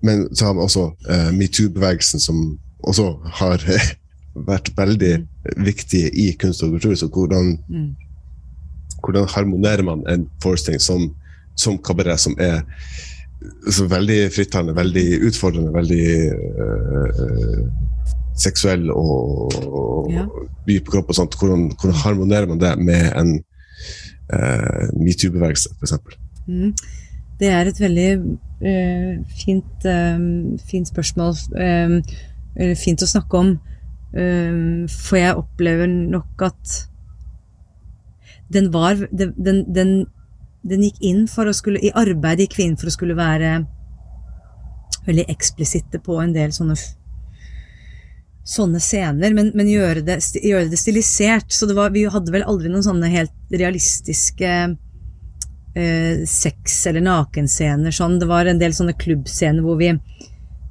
[0.02, 2.42] Men så har vi også uh, metoo-bevegelsen, som
[2.82, 3.08] også
[3.40, 3.62] har
[4.50, 5.12] vært veldig
[5.64, 6.94] viktig i kunst og kultur.
[6.96, 7.90] Så hvordan, Mm.
[9.02, 11.10] hvordan harmonerer man en forestilling som
[11.56, 12.62] som kabaret, som er
[13.70, 16.06] så veldig frittalende, veldig utfordrende, veldig
[16.64, 17.66] øh,
[18.38, 20.24] seksuell og, og Ja.
[20.66, 21.36] by på kropp og sånt.
[21.38, 23.32] Hvordan, hvordan harmonerer man det med en
[24.32, 25.92] uh, metoo-bevegelse, f.eks.?
[26.48, 26.72] Mm.
[27.40, 30.18] Det er et veldig uh, fint, eh,
[30.70, 31.34] fint spørsmål.
[31.56, 32.00] eller
[32.78, 33.52] fint å snakke om.
[34.14, 36.78] eh, for jeg opplever nok at
[38.52, 39.92] den var den, den, den,
[40.62, 43.62] den gikk inn for å skulle I arbeidet gikk vi inn for å skulle være
[45.06, 46.76] veldig eksplisitte på en del sånne
[48.42, 51.52] sånne scener, men, men gjøre, det, gjøre det stilisert.
[51.54, 54.50] Så det var, vi hadde vel aldri noen sånne helt realistiske
[55.78, 57.94] eh, sex- eller nakenscener.
[57.94, 58.18] Sånn.
[58.18, 59.92] Det var en del sånne klubbscener hvor vi,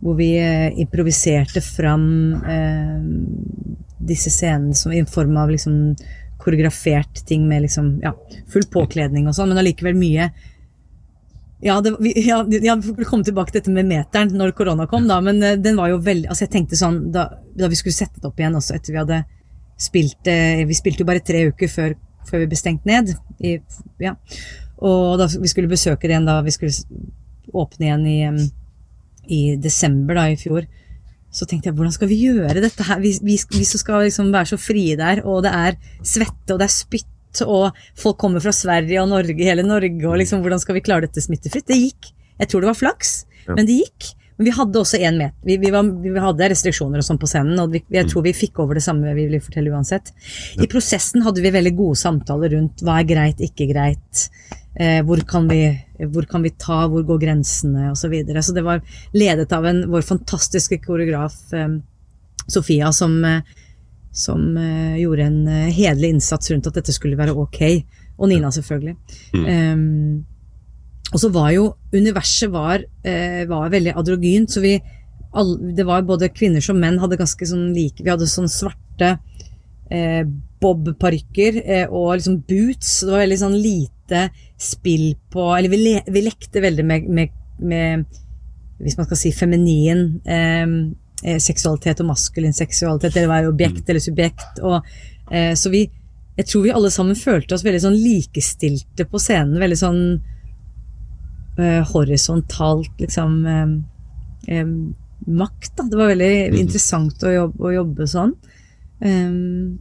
[0.01, 2.05] hvor vi eh, improviserte fram
[2.41, 3.03] eh,
[4.01, 5.95] disse scenene som, i form av liksom
[6.41, 8.15] koreografert ting med liksom, ja,
[8.49, 10.31] full påkledning og sånn, men allikevel mye
[11.61, 15.05] ja, det, vi, ja, ja, vi komme tilbake til dette med meteren når korona kom,
[15.09, 17.93] da, men eh, den var jo veldig Altså, jeg tenkte sånn da, da vi skulle
[17.93, 19.19] sette det opp igjen også etter vi hadde
[19.81, 21.93] spilt eh, Vi spilte jo bare tre uker før,
[22.25, 23.13] før vi ble stengt ned.
[23.41, 23.55] I,
[24.01, 24.15] ja.
[24.81, 26.73] Og da vi skulle besøke det igjen da vi skulle
[27.53, 28.17] åpne igjen i,
[29.29, 30.67] i desember da i fjor,
[31.31, 32.99] så tenkte jeg hvordan skal vi gjøre dette her?
[33.03, 36.73] Vi, vi, skal liksom være så frie der, og det er svette og det er
[36.75, 40.83] spytt, og folk kommer fra Sverige og Norge, hele Norge, og liksom hvordan skal vi
[40.83, 41.69] klare dette smittefritt?
[41.71, 42.11] Det gikk.
[42.41, 43.55] Jeg tror det var flaks, Ja.
[43.55, 44.11] men det gikk.
[44.37, 45.35] Men vi hadde også en meter.
[45.45, 48.33] Vi, vi, var, vi hadde restriksjoner og sånn på scenen, og vi, jeg tror vi
[48.33, 50.09] fikk over det samme vi ville fortelle uansett.
[50.57, 54.23] I prosessen hadde vi veldig gode samtaler rundt hva er greit, ikke greit.
[54.79, 55.65] Eh, hvor, kan vi,
[56.13, 58.05] hvor kan vi ta, hvor går grensene, osv.
[58.05, 58.43] Så, videre.
[58.43, 61.73] så det var ledet av en, vår fantastiske koreograf eh,
[62.47, 63.41] Sofia, som, eh,
[64.15, 67.61] som eh, gjorde en eh, hederlig innsats rundt at dette skulle være ok.
[68.21, 68.95] Og Nina, selvfølgelig.
[69.33, 70.21] Um,
[71.11, 74.75] og så var jo Universet var, eh, var veldig adrogynt, så vi
[75.33, 79.17] all, Det var både kvinner som menn hadde ganske sånn like Vi hadde sånn svarte
[79.89, 80.23] eh,
[80.61, 83.01] bob-parykker eh, og liksom boots.
[83.01, 84.29] Det var veldig sånn lite
[84.61, 88.05] spill på Eller vi, le, vi lekte veldig med, med, med
[88.81, 90.75] Hvis man skal si feminin eh,
[91.23, 94.61] eh, seksualitet og maskulin seksualitet, eller være objekt eller subjekt.
[94.61, 94.87] Og,
[95.31, 95.89] eh, så vi
[96.37, 99.59] Jeg tror vi alle sammen følte oss veldig sånn likestilte på scenen.
[99.59, 99.99] Veldig sånn
[101.59, 103.73] eh, horisontalt, liksom eh,
[104.55, 104.71] eh,
[105.27, 105.83] Makt, da.
[105.83, 108.31] Det var veldig interessant å jobbe, å jobbe sånn.
[109.03, 109.77] Um,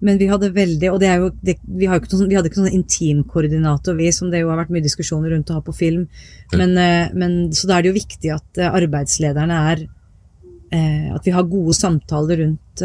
[0.00, 2.62] men vi hadde veldig Og det jo, det, vi, ikke noen, sånn- vi hadde ikke
[2.62, 6.06] noen intimkoordinator, vi, som det jo har vært mye diskusjoner rundt å ha på film.
[6.56, 9.82] Men, eh, men, så da er det jo viktig at eh, arbeidslederne er
[10.72, 12.82] eh, At vi har gode samtaler rundt,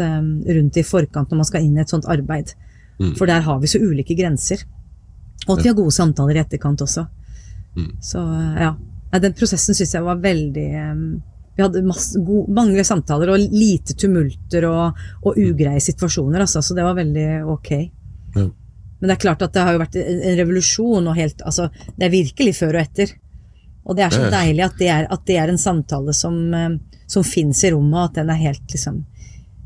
[0.58, 2.52] rundt i forkant når man skal inn i et sånt arbeid.
[3.16, 4.62] For der har vi så ulike grenser.
[5.46, 7.06] Og at vi har gode samtaler i etterkant også.
[8.00, 8.74] Så eh, ja.
[9.20, 10.68] Den prosessen syns jeg var veldig
[11.56, 16.76] Vi hadde masse, gode, mange samtaler og lite tumulter og, og ugreie situasjoner, altså, så
[16.76, 17.70] det var veldig ok.
[18.36, 18.46] Ja.
[19.00, 22.06] Men det er klart at det har jo vært en revolusjon og helt Altså, det
[22.06, 23.10] er virkelig før og etter.
[23.86, 24.30] Og det er så Ja.
[24.40, 27.94] deilig at det er, at det er en samtale som, eh, som fins i rommet,
[27.98, 29.04] og at den er helt liksom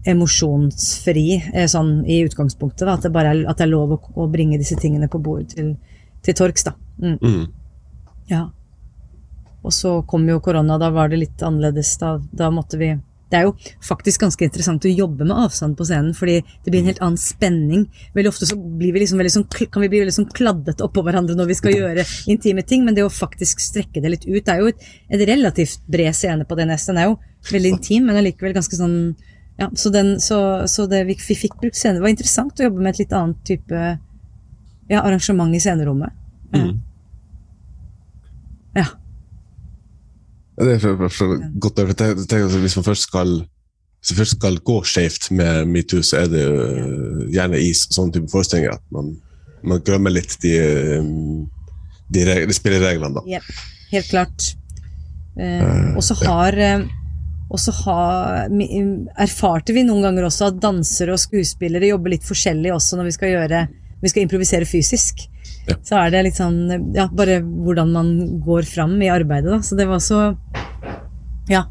[0.07, 2.87] emosjonsfri eh, sånn i utgangspunktet.
[2.87, 5.21] Da, at, det bare er, at det er lov å, å bringe disse tingene på
[5.23, 5.75] bord til,
[6.23, 6.65] til torgs.
[6.67, 6.75] Da.
[7.03, 7.19] Mm.
[7.21, 7.47] Mm.
[8.31, 8.47] Ja.
[9.63, 11.93] Og så kom jo korona, da var det litt annerledes.
[12.01, 12.95] Da, da måtte vi
[13.31, 13.53] Det er jo
[13.87, 17.21] faktisk ganske interessant å jobbe med avstand på scenen, fordi det blir en helt annen
[17.21, 17.85] spenning.
[18.17, 21.37] Veldig ofte så blir vi liksom sånn, kan vi bli veldig sånn kladdete oppå hverandre
[21.39, 24.51] når vi skal gjøre intime ting, men det å faktisk strekke det litt ut Det
[24.57, 24.83] er jo et,
[25.15, 26.89] et relativt bred scene på DNS.
[26.91, 27.21] Den er jo
[27.53, 28.99] veldig intim, men allikevel ganske sånn
[29.61, 32.01] ja, så, den, så, så det, vi, vi fikk brukt scene.
[32.01, 33.81] Det var interessant å jobbe med et litt annet type
[34.91, 36.17] ja, arrangement i scenerommet.
[36.51, 36.73] Mm.
[38.75, 38.89] ja.
[40.61, 41.97] Det er for, for, godt høre.
[42.31, 43.41] Jeg Hvis man først skal,
[44.05, 48.29] først skal gå skjevt med metoo, så er det jo øh, gjerne i sånne type
[48.33, 49.15] forestillinger at man,
[49.65, 50.55] man glemmer litt de,
[51.01, 51.49] um,
[52.13, 53.15] de, de spillereglene.
[53.17, 53.25] da.
[53.39, 53.51] Yep.
[53.95, 54.51] helt klart.
[55.41, 56.79] Uh, og så har, ja.
[57.49, 58.51] og så har
[59.25, 63.17] erfarte vi noen ganger også at dansere og skuespillere jobber litt forskjellig også når vi
[63.17, 63.69] skal gjøre
[64.01, 65.27] vi skal improvisere fysisk.
[65.69, 65.77] Ja.
[65.85, 69.59] Så er det litt sånn ja, bare hvordan man går fram i arbeidet, da.
[69.63, 70.37] Så det var så
[71.49, 71.65] Ja.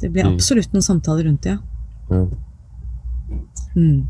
[0.00, 0.34] Det ble Mm.
[0.34, 1.58] absolutt noen samtaler rundt det, ja.
[2.10, 2.26] Ja.
[3.76, 4.08] Mm.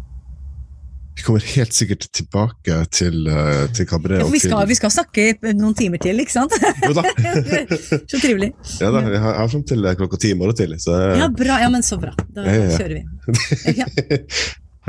[1.15, 4.23] Vi kommer helt sikkert tilbake til, uh, til Cabaret.
[4.23, 6.53] Ja, vi skal, til- vi skal snakke noen timer til, ikke sant?
[6.83, 7.03] Jo da.
[8.09, 8.49] så trivelig.
[8.81, 10.81] ja, da, jeg har, fram til eh, klokka ti i morgen tidlig.
[10.81, 11.59] Så, Ja, bra.
[11.61, 12.15] Ja, men så bra.
[12.33, 13.77] Da Ja, ja, kjører vi.
[13.77, 13.87] Ja.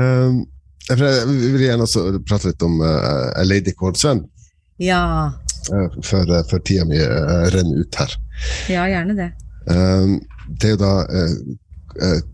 [0.00, 0.46] um,
[0.88, 4.24] jeg vil- gjerne også prate litt om uh, Lady Kårdsvenn.
[4.78, 5.32] ja.
[5.72, 8.10] Uh, før, uh, før tida mi uh, renner ut her.
[8.68, 9.30] Ja, gjerne det.
[9.64, 10.18] Uh,
[10.60, 10.90] det er jo da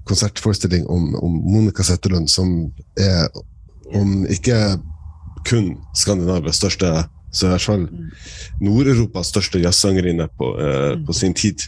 [0.09, 3.29] konsertforestilling om, om Monica Zetterlund, som er,
[3.95, 4.57] om ikke
[5.47, 6.91] kun Skandinavias største,
[7.31, 7.85] så i hvert fall
[8.65, 11.63] Nord-Europas største jazzsangerinne på, eh, på sin tid.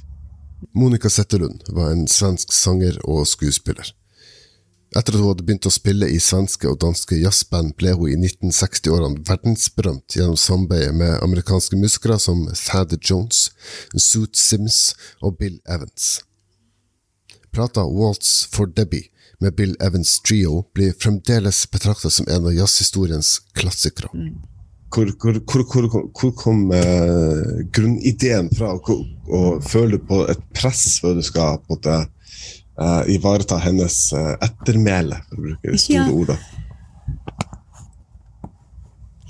[0.74, 3.92] Monica Zetterlund var en svensk sanger og skuespiller.
[4.92, 8.18] Etter at hun hadde begynt å spille i svenske og danske jazzband, ble hun i
[8.18, 13.46] 1960-årene verdensberømt gjennom samarbeidet med amerikanske musikere som Thad Jones,
[13.96, 14.92] Zoot Sims
[15.24, 16.20] og Bill Evans.
[17.52, 19.08] Plata Waltz for Debbie
[19.40, 24.12] med Bill Evans Trio blir fremdeles betraktet som en av jazzhistoriens klassikere.
[24.92, 28.74] Hvor, hvor, hvor, hvor, kom eh, grunnideen fra?
[28.76, 32.02] Hvor, og føler du på et press før du skal på måte
[32.80, 36.10] eh, ivareta hennes uh, ettermæle, for å bruke store Ja.
[36.12, 36.36] ord?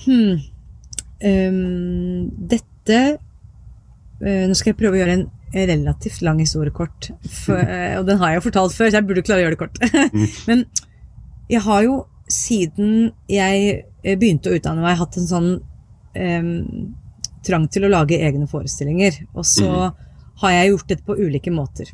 [0.03, 0.40] Hmm.
[1.22, 2.97] Um, dette
[4.18, 7.11] uh, Nå skal jeg prøve å gjøre en relativt lang historie kort.
[7.28, 9.57] For, uh, og den har jeg jo fortalt før, så jeg burde klare å gjøre
[9.57, 9.78] det kort.
[10.49, 10.64] Men
[11.53, 12.01] jeg har jo
[12.32, 15.51] siden jeg begynte å utdanne meg, hatt en sånn
[16.16, 16.53] um,
[17.45, 19.18] trang til å lage egne forestillinger.
[19.36, 19.90] Og så
[20.43, 21.90] har jeg gjort dette på ulike måter.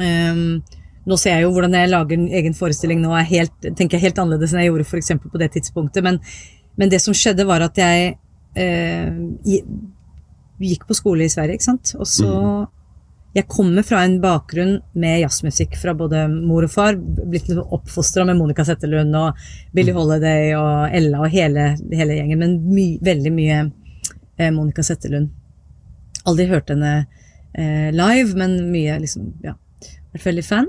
[0.00, 0.62] Ehm,
[1.02, 4.08] nå ser jeg jo hvordan jeg lager en egen forestilling nå, er helt, tenker jeg
[4.08, 6.04] helt annerledes enn jeg gjorde for eksempel på det tidspunktet.
[6.06, 6.20] Men,
[6.78, 8.14] men det som skjedde, var at jeg
[8.58, 9.08] eh,
[10.62, 11.96] gikk på skole i Sverige, ikke sant.
[11.98, 12.36] Og så
[13.32, 16.98] Jeg kommer fra en bakgrunn med jazzmusikk fra både mor og far.
[17.00, 19.38] Blitt oppfostra med Monica Zetterlund og
[19.72, 22.42] Billie Holiday og Ella og hele, hele gjengen.
[22.42, 23.56] Men my, veldig mye
[24.36, 25.32] eh, Monica Zetterlund.
[26.28, 26.92] Aldri hørt henne
[27.56, 29.56] eh, live, men mye liksom, ja,
[30.12, 30.68] vært veldig fan.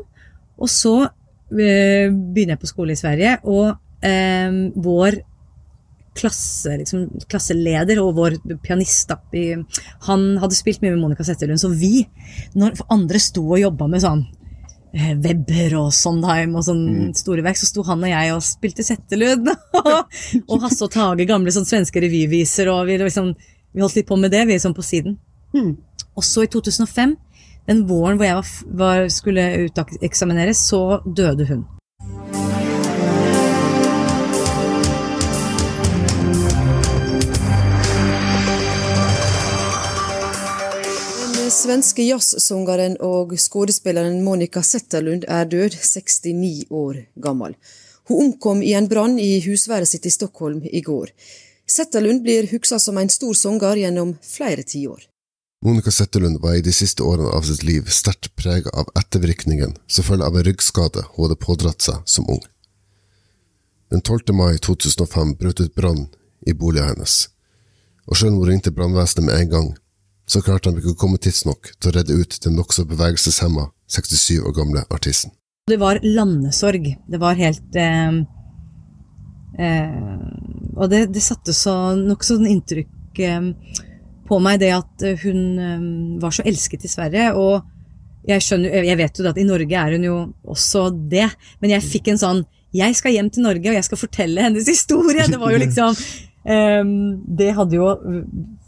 [0.62, 3.74] Og så eh, begynner jeg på skole i Sverige, og
[4.06, 5.22] eh, vår
[6.14, 9.48] klasse, liksom, klasseleder og vår pianist i,
[10.08, 12.04] han hadde spilt mye med Monica Zetterlund, så vi,
[12.54, 14.22] når andre sto og jobba med sånn
[14.94, 16.86] eh, Webber og Sondheim og sånn
[17.18, 19.50] store verk, så sto han og jeg og spilte Settelund.
[20.52, 23.34] og Hasse og Tage, gamle sånn svenske revyviser, og vi, liksom,
[23.74, 25.18] vi holdt litt på med det, vi sånn på siden.
[26.14, 27.18] Og så i 2005,
[27.68, 28.50] den våren hvor jeg var,
[28.82, 31.64] var, skulle uteksamineres, så døde hun.
[41.38, 47.56] Den svenske jazzsangeren og skuespilleren Monica Zetterlund er død, 69 år gammel.
[48.10, 51.14] Hun omkom i en brann i husværet sitt i Stockholm i går.
[51.70, 55.13] Zetterlund blir huksa som en stor sanger gjennom flere tiår.
[55.66, 60.04] Monica Zetterlund var i de siste årene av sitt liv sterkt preget av ettervirkningen som
[60.04, 62.42] følge av en ryggskade hun hadde pådratt seg som ung.
[63.88, 64.34] Den 12.
[64.36, 66.10] mai 2005 brøt ut brann
[66.44, 67.14] i boligen hennes,
[68.12, 69.70] og selv om hun ringte brannvesenet med en gang,
[70.28, 74.44] så klarte de ikke å komme tidsnok til å redde ut den nokså bevegelseshemma 67
[74.44, 75.32] år gamle artisten.
[75.72, 76.92] Det var landesorg.
[77.08, 78.20] Det var helt eh,
[79.64, 79.98] eh,
[80.76, 83.52] Og det, det satte så nokså sånn inntrykk eh,
[84.34, 85.86] på meg, det at eh, hun eh,
[86.24, 87.30] var så elsket i Sverige.
[87.38, 87.62] Og
[88.30, 90.18] jeg skjønner Jeg vet jo at i Norge er hun jo
[90.48, 91.28] også det,
[91.60, 94.70] men jeg fikk en sånn Jeg skal hjem til Norge, og jeg skal fortelle hennes
[94.70, 95.26] historie!
[95.28, 95.92] Det var jo liksom
[96.48, 96.94] um,
[97.42, 97.90] Det hadde jo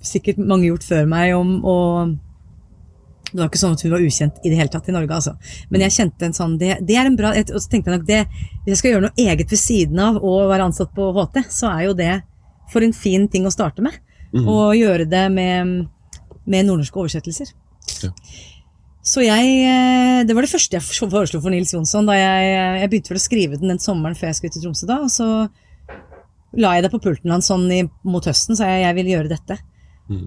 [0.03, 1.77] sikkert mange gjort før meg om å
[3.35, 5.33] det var ikke sånn at hun var ukjent i det hele tatt i Norge, altså.
[5.67, 8.05] Men jeg kjente en sånn Det, det er en bra Og så tenkte jeg nok
[8.07, 11.41] det Hvis jeg skal gjøre noe eget ved siden av å være ansatt på HT,
[11.51, 12.13] så er jo det
[12.71, 13.97] for en fin ting å starte med.
[14.43, 15.87] Og gjøre det med,
[16.45, 17.53] med nordnorske oversettelser.
[18.03, 18.11] Ja.
[19.05, 22.07] Så jeg eh, Det var det første jeg foreslo for Nils Jonsson.
[22.09, 24.89] da Jeg, jeg begynte vel å skrive den den sommeren før jeg skulle til Tromsø
[24.89, 24.97] da.
[25.05, 25.27] Og så
[26.55, 29.31] la jeg det på pulten hans sånn i, mot høsten, sa jeg jeg vil gjøre
[29.35, 29.59] dette.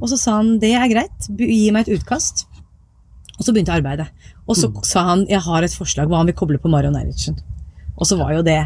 [0.03, 2.47] Og så sa han det er greit, gi meg et utkast.
[3.39, 4.09] Og så begynte arbeidet.
[4.47, 7.39] Og så sa han jeg har et forslag, hva om vi kobler på Marion Eilertsen?
[7.97, 8.61] Og så var jo det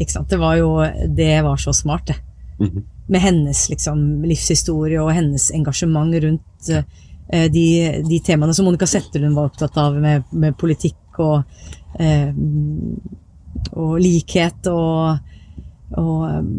[0.00, 0.30] Ikke sant.
[0.30, 0.70] Det var jo
[1.16, 2.16] Det var så smart, det.
[3.10, 6.82] Med hennes liksom livshistorie og hennes engasjement rundt uh,
[7.30, 7.66] de,
[8.06, 11.62] de temaene som Monica Zetterlund var opptatt av, med, med politikk og,
[12.00, 12.30] uh,
[13.76, 15.32] og likhet og,
[15.98, 16.52] og eh,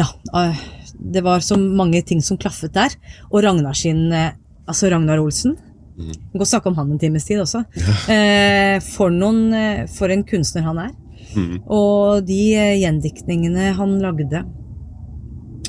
[0.00, 0.56] ja, Uh,
[1.00, 2.92] det var så mange ting som klaffet der.
[3.32, 5.56] Og Ragnar sin Altså Ragnar Olsen.
[5.96, 7.64] Vi kan godt snakke om han en times tid også.
[8.14, 9.50] Eh, for, noen,
[9.90, 10.92] for en kunstner han er.
[11.66, 12.40] Og de
[12.80, 14.44] gjendiktningene han lagde,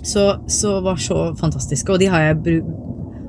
[0.04, 1.92] så, så var så fantastiske.
[1.94, 2.62] Og de har jeg,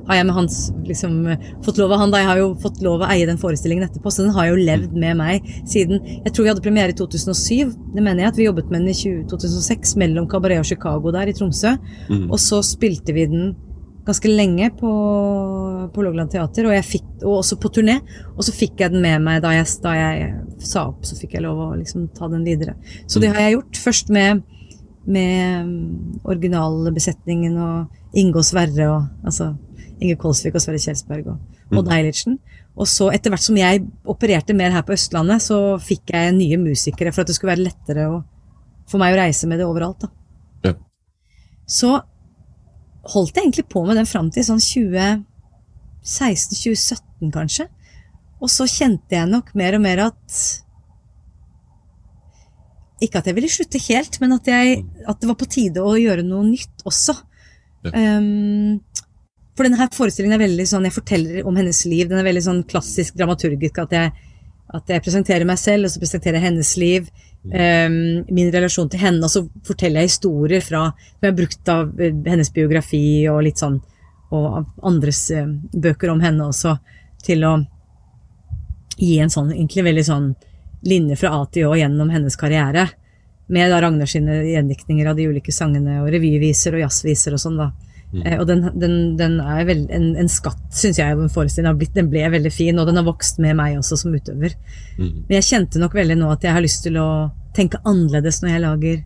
[0.07, 1.17] har jeg med hans liksom,
[1.65, 2.21] fått lov av han da.
[2.23, 4.95] Jeg har jo fått lov å eie den forestillingen etterpå, så den har jo levd
[4.99, 7.75] med meg siden Jeg tror vi hadde premiere i 2007.
[7.95, 11.13] Det mener jeg at vi jobbet med den i 20, 2006 mellom Cabaret og Chicago
[11.15, 11.77] der i Tromsø.
[12.29, 13.53] Og så spilte vi den
[14.05, 14.91] ganske lenge på,
[15.95, 17.99] på Lågland Teater, og, fikk, og også på turné.
[18.35, 21.37] Og så fikk jeg den med meg da jeg, da jeg sa opp, så fikk
[21.37, 22.75] jeg lov å liksom ta den videre.
[23.07, 23.79] Så det har jeg gjort.
[23.85, 24.43] Først med,
[25.05, 29.55] med mm, originalbesetningen og Inge og Sverre og altså
[29.99, 31.37] Inge Kolsvik og Sverre Kjelsberg og
[31.79, 32.37] Odd Eilertsen.
[32.73, 36.57] Og så etter hvert som jeg opererte mer her på Østlandet, så fikk jeg nye
[36.61, 38.11] musikere for at det skulle være lettere å,
[38.89, 39.99] for meg å reise med det overalt.
[40.01, 40.07] da.
[40.69, 40.73] Ja.
[41.69, 41.89] Så
[43.13, 47.65] holdt jeg egentlig på med den fram til sånn 2016-2017, kanskje.
[48.43, 50.27] Og så kjente jeg nok mer og mer at
[53.03, 55.95] Ikke at jeg ville slutte helt, men at, jeg, at det var på tide å
[55.99, 57.17] gjøre noe nytt også.
[57.91, 58.79] Um,
[59.53, 62.07] for denne her forestillingen er veldig sånn, jeg forteller om hennes liv.
[62.09, 63.81] Den er veldig sånn klassisk dramaturgisk.
[63.83, 64.13] At jeg,
[64.79, 67.11] at jeg presenterer meg selv, og så presenterer jeg hennes liv.
[67.43, 71.71] Um, min relasjon til henne, og så forteller jeg historier fra, som jeg har brukt
[71.73, 73.81] av eh, hennes biografi og litt sånn,
[74.33, 76.77] og andres uh, bøker om henne også,
[77.23, 77.57] til å
[78.95, 80.31] gi en sånn egentlig veldig sånn
[80.85, 82.89] linje fra A til Å gjennom hennes karriere.
[83.53, 87.57] Med da Ragnar sine gjendiktninger av de ulike sangene og revyviser og jazzviser og sånn,
[87.59, 87.71] da.
[88.25, 91.73] Eh, og den, den, den er vel en, en skatt, syns jeg, den en har
[91.79, 94.53] blitt- Den ble veldig fin, og den har vokst med meg også som utøver.
[94.97, 97.07] Men jeg kjente nok veldig nå at jeg har lyst til å
[97.53, 99.03] tenke annerledes når jeg lager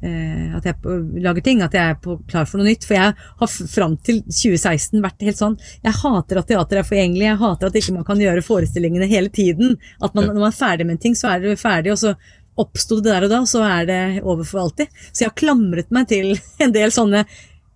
[0.00, 2.86] at jeg lager ting, at jeg er på, klar for noe nytt.
[2.88, 7.26] For jeg har fram til 2016 vært helt sånn Jeg hater at teater er forgjengelig,
[7.26, 9.76] jeg hater at ikke man kan gjøre forestillingene hele tiden.
[10.00, 12.14] At man, når man er ferdig med en ting, så er det ferdig, og så
[12.60, 14.90] oppsto det der og da, og så er det over for alltid.
[15.10, 16.34] Så jeg har klamret meg til
[16.64, 17.24] en del sånne,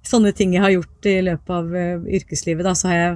[0.04, 2.66] sånne ting jeg har gjort i løpet av uh, yrkeslivet.
[2.66, 3.14] Da, så har jeg,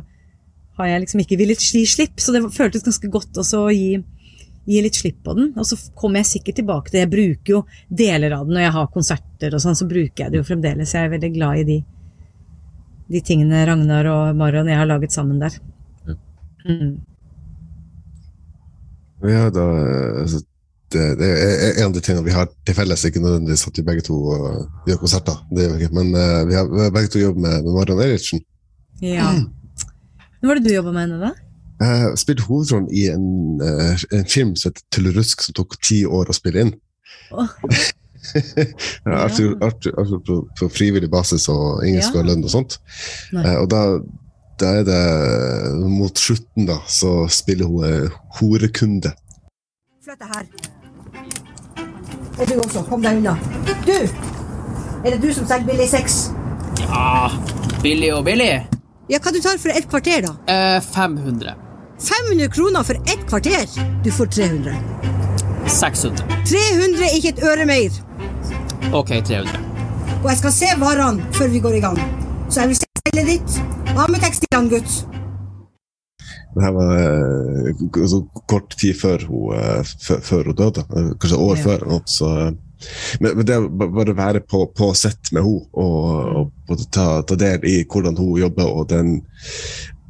[0.81, 3.99] har jeg liksom ikke villet gi slipp, så det føltes ganske godt også å gi
[4.69, 7.61] gi litt slipp på den, og så kommer jeg sikkert tilbake til Jeg bruker jo
[7.89, 10.93] deler av den når jeg har konserter og sånn, så bruker jeg det jo fremdeles.
[10.95, 11.79] Jeg er veldig glad i de,
[13.15, 15.57] de tingene Ragnar og Marion og jeg har laget sammen der.
[16.69, 16.93] Mm.
[19.25, 19.65] Ja, da,
[20.21, 20.43] altså,
[20.93, 23.89] det, det er en av de tingene vi har til felles, ikke nødvendigvis at vi
[23.89, 26.95] begge to uh, gjør konserter, det gjør vi ikke, men uh, vi har vi har
[26.95, 28.45] begge to jobbet med, med Marion Eilertsen.
[29.03, 29.33] Ja.
[30.39, 31.48] Hva var det du jobba med henne, da?
[31.79, 33.27] Jeg spilte hovedrollen i en,
[33.63, 36.73] uh, en film som heter Tullerusk, som tok ti år å spille inn.
[37.31, 37.49] Oh.
[39.07, 42.07] Arthur, Arthur, Arthur på, på frivillig basis, og ingen Ja.
[42.09, 42.79] skal ha lønn og sånt.
[43.33, 43.45] Nei.
[43.47, 43.83] Eh, og da,
[44.61, 45.03] da er det
[45.87, 49.15] mot slutten, da, så spiller hun eh, horekunde.
[50.05, 50.51] Flytt deg her.
[52.39, 52.83] Og du også.
[52.91, 53.37] Kom deg unna.
[53.87, 53.95] Du!
[55.05, 56.29] Er det du som selger billig sex?
[56.83, 57.31] Ja,
[57.83, 58.51] billig og billig.
[59.09, 60.35] Ja, hva du tar for et kvarter, da?
[60.51, 61.55] Eh, 500.
[61.99, 63.67] 500 kroner for ett kvarter?
[64.05, 64.75] Du får 300.
[65.67, 66.25] 600.
[66.49, 67.91] 300, ikke et øre mer.
[68.95, 69.59] Ok, 300.
[70.23, 71.99] Og jeg skal se varene før vi går i gang.
[72.49, 73.59] Så jeg vil se stellet ditt.
[73.95, 74.95] Hva med tekstilene, gutt?
[76.55, 76.95] Det her var
[78.03, 81.63] altså, kort tid før hun, eh, før, før hun døde, eh, kanskje år Ja.
[81.67, 81.85] før.
[82.09, 82.53] Så, eh,
[83.21, 87.23] men, men det å ba- bare være på, på sett med henne og, og ta,
[87.23, 89.21] ta del i hvordan hun jobber, og den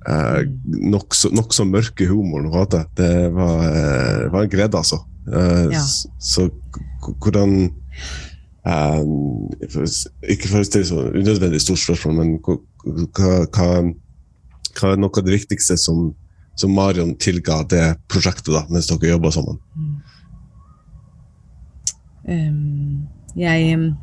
[0.07, 5.03] eh, nokså nok så mørke humoren hun hadde, det var, eh, var en glede, altså.
[5.29, 5.83] Eh, Ja.
[6.19, 6.51] Så
[7.21, 7.73] hvordan
[8.67, 9.03] eh,
[10.29, 12.59] Ikke for å stille så unødvendig stort spørsmål, men hva,
[13.53, 13.69] hva,
[14.79, 16.13] hva er noe av det viktigste som,
[16.57, 19.59] som Marion tilga det prosjektet da, mens dere jobba sammen?
[22.29, 23.95] Um, jeg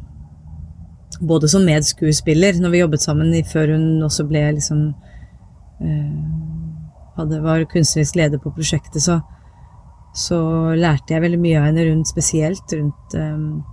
[1.22, 4.90] Både som medskuespiller, når vi jobbet sammen før hun også ble liksom
[5.80, 9.20] hadde, Var kunstnerisk leder på prosjektet, så,
[10.16, 10.40] så
[10.76, 13.64] lærte jeg veldig mye av henne rundt spesielt rundt um,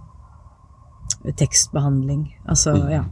[1.39, 2.27] tekstbehandling.
[2.49, 3.05] Altså, ja.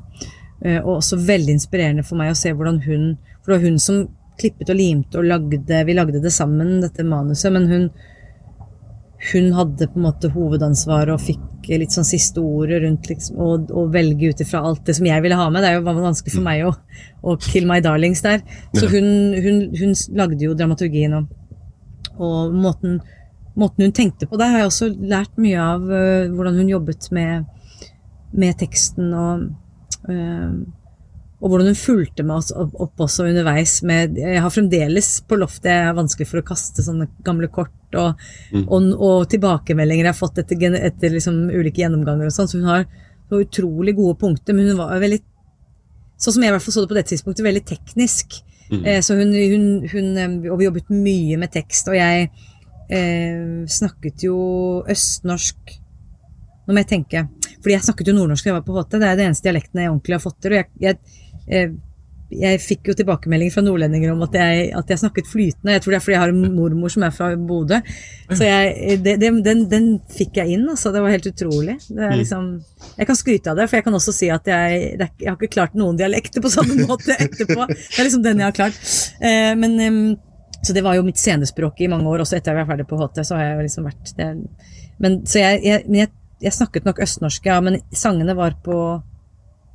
[0.61, 3.05] Eh, og også veldig inspirerende for meg å se hvordan hun
[3.41, 4.03] For det var hun som
[4.41, 7.87] klippet og limte og lagde Vi lagde det sammen, dette manuset, men hun
[9.21, 13.69] hun hadde på en måte hovedansvaret og fikk litt sånn siste ordet rundt liksom, og,
[13.77, 15.65] og velge ut ifra alt det som jeg ville ha med.
[15.65, 16.73] Det var vanskelig for meg å,
[17.29, 18.41] Og kill my darlings der.
[18.73, 21.29] Så hun, hun, hun lagde jo dramaturgien og,
[22.17, 22.97] og måten,
[23.61, 24.41] måten hun tenkte på.
[24.41, 27.45] Der har jeg også lært mye av uh, hvordan hun jobbet med,
[28.33, 29.51] med teksten og
[30.09, 30.53] øh,
[31.41, 33.79] og hvordan hun fulgte med oss opp, opp også underveis.
[33.87, 37.97] Med, jeg har fremdeles på loftet jeg har vanskelig for å kaste sånne gamle kort
[37.97, 38.21] og,
[38.67, 42.51] og, og tilbakemeldinger jeg har fått etter, etter liksom ulike gjennomganger og sånn.
[42.51, 42.85] Så hun har
[43.31, 45.23] så utrolig gode punkter, men hun var veldig
[46.21, 48.35] Sånn som jeg i hvert fall så det på det tidspunktet, veldig teknisk.
[48.85, 52.29] Eh, så hun, hun, hun eh, Og vi jobbet mye med tekst, og jeg
[52.93, 54.37] eh, snakket jo
[54.85, 55.79] østnorsk
[56.69, 57.25] Nå må jeg tenke.
[57.57, 58.93] Fordi jeg snakket jo nordnorsk da jeg var på HT.
[59.01, 60.53] Det er det eneste dialekten jeg ordentlig har fått til.
[60.55, 61.25] Og jeg, jeg,
[62.31, 65.75] jeg fikk jo tilbakemeldinger fra nordlendinger om at jeg, at jeg snakket flytende.
[65.75, 67.81] Jeg tror det er fordi jeg har en mormor som er fra Bodø.
[68.31, 70.93] Så jeg, det, det, den, den fikk jeg inn, altså.
[70.95, 71.75] Det var helt utrolig.
[71.89, 72.53] Det er liksom,
[73.01, 75.57] jeg kan skryte av det, for jeg kan også si at jeg, jeg har ikke
[75.57, 77.67] klart noen dialekter på samme måte etterpå.
[77.67, 78.95] Det er liksom den jeg har klart.
[79.19, 80.15] Eh, men,
[80.63, 83.01] så det var jo mitt scenespråk i mange år, også etter jeg var ferdig på
[83.01, 83.25] HT.
[83.27, 84.31] så har jeg liksom vært det,
[85.01, 85.83] men, så jeg,
[86.45, 88.77] jeg snakket nok østnorsk, ja, men sangene var på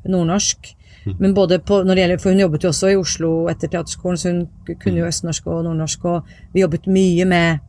[0.06, 0.76] nordnorsk.
[1.20, 4.18] Men både på, når det gjelder, for hun jobbet jo også i Oslo etter teaterskolen,
[4.18, 7.66] så hun kunne jo østnorsk og nordnorsk, og vi jobbet mye med,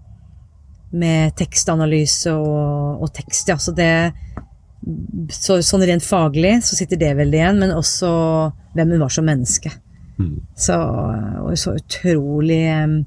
[0.97, 3.59] med tekstanalyse og, og tekst, ja.
[3.61, 3.91] Så det
[5.35, 8.09] så, Sånn rent faglig så sitter det veldig igjen, men også
[8.77, 9.73] hvem hun var som menneske.
[10.57, 10.77] Så,
[11.43, 13.01] og så utrolig um,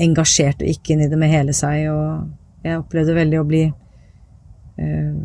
[0.00, 3.64] engasjert og gikk inn i det med hele seg, og jeg opplevde veldig å bli
[3.66, 5.16] eh,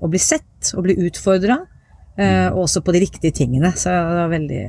[0.00, 1.60] å bli sett og bli utfordra,
[2.20, 3.70] og også på de riktige tingene.
[3.76, 4.62] Så det var veldig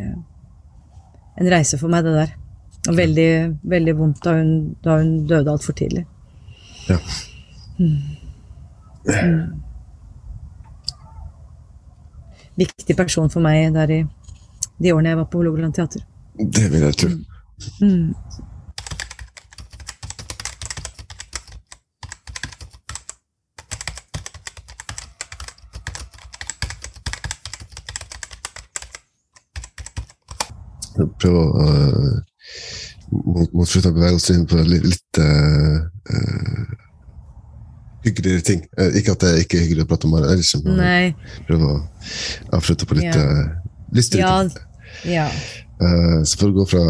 [1.42, 2.32] en reise for meg, det der.
[2.90, 3.32] Og veldig,
[3.72, 6.06] veldig vondt da hun, da hun døde altfor tidlig.
[6.90, 6.98] Ja.
[12.58, 14.02] Viktig person for meg der i
[14.82, 16.02] de årene jeg var på Hålogaland teater.
[16.40, 17.10] Det vil jeg tro.
[31.22, 31.70] Prøve å
[33.12, 35.82] må mot, mot slutten bevege oss inn på litt, litt øh,
[36.16, 36.76] øh,
[38.06, 38.62] hyggeligere ting.
[38.80, 41.34] Eh, ikke at det ikke er hyggelig å prate om det Eilertsen, men Nei.
[41.50, 41.82] prøve å
[42.58, 43.26] avslutte på litt Ja.
[43.92, 44.48] lystigere
[45.04, 45.28] Ja.
[45.28, 45.28] ja.
[45.82, 46.82] Uh, så for å gå fra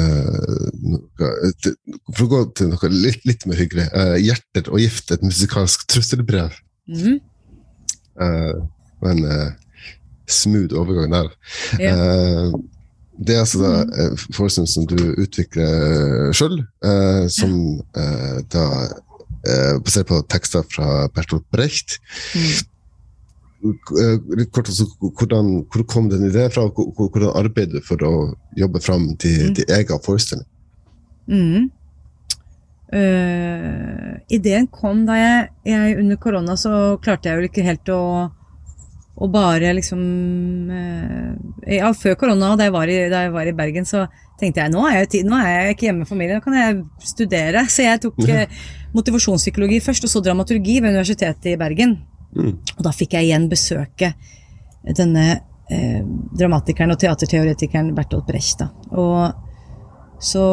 [0.00, 1.74] uh, noe, til,
[2.16, 3.84] For å gå til noe litt, litt mer hyggelig.
[3.92, 6.56] uh, 'Hjerter og gift', et musikalsk trusselbrev.
[6.88, 7.20] Mm -hmm.
[9.04, 9.52] en eh,
[10.26, 11.28] smooth overgang der.
[11.78, 11.94] Ja.
[13.14, 13.72] Eh, det er altså da
[14.04, 16.60] en forestilling som du utvikler sjøl,
[17.30, 17.56] som
[17.96, 18.64] eh, da
[19.46, 21.98] eh, basert på tekster fra Bertolt Brecht.
[23.64, 28.02] Eh, litt kort, altså, hvordan, hvor kom den ideen fra, og hvordan arbeider du for
[28.04, 28.12] å
[28.58, 30.46] jobbe fram din din egen forestilling?
[31.30, 31.70] Mm.
[32.94, 38.02] Uh, ideen kom da jeg, jeg Under korona så klarte jeg jo ikke helt å
[39.14, 40.00] å bare liksom
[40.74, 44.04] eh, Ja, før korona, da jeg, var i, da jeg var i Bergen, så
[44.40, 46.80] tenkte jeg nå er jeg, nå er jeg ikke hjemme med familien, nå kan jeg
[47.06, 47.62] studere.
[47.70, 48.64] Så jeg tok eh,
[48.96, 51.96] motivasjonspsykologi først, og så dramaturgi ved Universitetet i Bergen.
[52.34, 54.14] Og da fikk jeg igjen besøke
[54.98, 55.26] denne
[55.70, 56.00] eh,
[56.34, 58.64] dramatikeren og teaterteoretikeren Bertolt Brecht.
[58.64, 58.70] Da.
[58.98, 60.44] Og så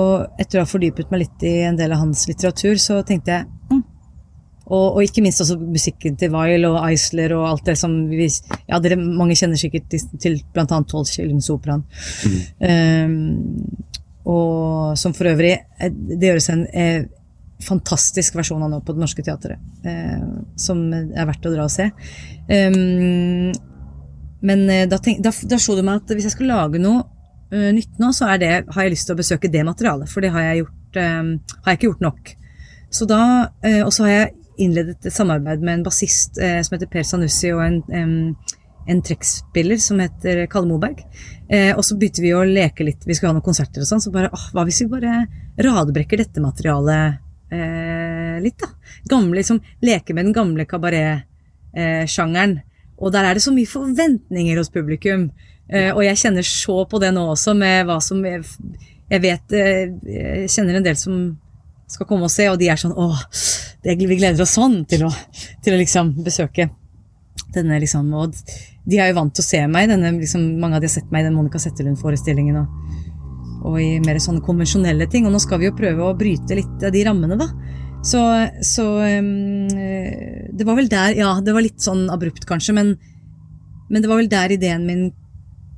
[0.41, 3.47] etter å ha fordypet meg litt i en del av hans litteratur, så tenkte jeg
[3.47, 3.60] mm.
[4.71, 8.29] Og, og ikke minst også musikken til Weil og Eisler og alt det som vi
[8.69, 10.91] Ja, dere mange kjenner sikkert til, til blant annet
[12.21, 12.37] Mm.
[12.61, 13.87] Um,
[14.29, 17.07] og som for øvrig eh, Det gjøres en eh,
[17.61, 20.23] fantastisk versjon av nå på Det Norske Teatret, eh,
[20.57, 21.91] som er verdt å dra og se.
[22.49, 23.51] Um,
[24.41, 27.03] men eh, da, tenk, da, da slo det meg at hvis jeg skal lage noe
[27.53, 30.33] uh, nytt nå, så det, har jeg lyst til å besøke det materialet, for det
[30.33, 32.33] har jeg, gjort, um, har jeg ikke gjort nok.
[32.91, 33.23] Så da,
[33.61, 37.05] uh, Og så har jeg innledet et samarbeid med en bassist eh, som heter Per
[37.07, 38.15] Sanussi, og en, em,
[38.91, 41.03] en trekkspiller som heter Kalle Moberg.
[41.49, 44.03] Eh, og så begynte vi å leke litt, vi skulle ha noen konserter og sånn,
[44.03, 45.25] så bare åh, hva hvis vi bare
[45.61, 47.19] radbrekker dette materialet
[47.51, 48.71] eh, litt, da?
[49.11, 52.59] Gamle, liksom, leke med den gamle kabaret-sjangeren.
[53.01, 55.31] og der er det så mye forventninger hos publikum.
[55.71, 58.43] Eh, og jeg kjenner så på det nå også, med hva som Jeg,
[59.11, 61.21] jeg vet eh, Jeg kjenner en del som
[61.91, 63.23] skal komme og se, og de er sånn åh,
[63.83, 65.11] det, vi gleder oss sånn til å,
[65.63, 66.69] til å liksom besøke
[67.51, 68.35] denne liksom, og
[68.87, 71.11] de er jo vant til å se meg, denne, liksom, mange av de har sett
[71.11, 72.61] meg i den Monica Settelund-forestillingen.
[72.61, 72.97] og,
[73.67, 76.85] og i mer sånne konvensjonelle ting, og nå skal vi jo prøve å bryte litt
[76.87, 77.49] av de rammene da.
[78.01, 78.21] Så,
[78.65, 82.95] så um, det var vel der, ja, det var litt sånn abrupt kanskje, men,
[83.91, 85.03] men det var vel der ideen min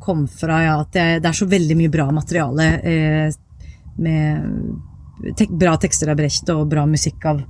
[0.04, 3.36] kom fra, ja, at det, det er så veldig mye bra materiale eh,
[4.04, 4.48] med
[5.38, 7.44] tek, bra tekster av Brecht og bra musikk av,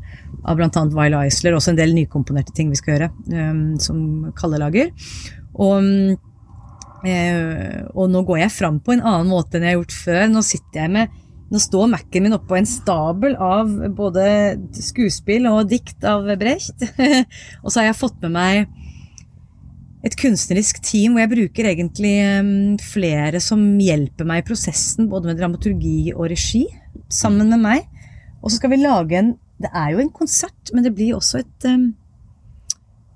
[0.44, 0.84] av bl.a.
[0.94, 4.00] Weil Eisler, også en del nykomponerte ting vi skal gjøre, um, som
[4.38, 4.94] Kalle lager.
[5.54, 5.90] Og,
[7.08, 10.24] eh, og nå går jeg fram på en annen måte enn jeg har gjort før.
[10.34, 11.20] Nå sitter jeg med
[11.54, 14.24] nå står Mac-en min oppå en stabel av både
[14.74, 16.82] skuespill og dikt av Brecht.
[17.64, 18.64] og så har jeg fått med meg
[20.04, 22.16] et kunstnerisk team hvor jeg bruker egentlig
[22.84, 26.66] flere som hjelper meg i prosessen, både med dramaturgi og regi,
[27.08, 27.88] sammen med meg.
[28.44, 29.34] Og så skal vi lage en
[29.64, 31.68] Det er jo en konsert, men det blir også et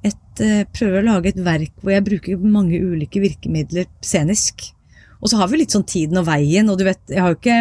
[0.06, 4.70] et, uh, prøver å lage et verk hvor jeg bruker mange ulike virkemidler scenisk.
[5.18, 7.40] Og så har vi litt sånn tiden og veien, og du vet, jeg har jo
[7.40, 7.58] ikke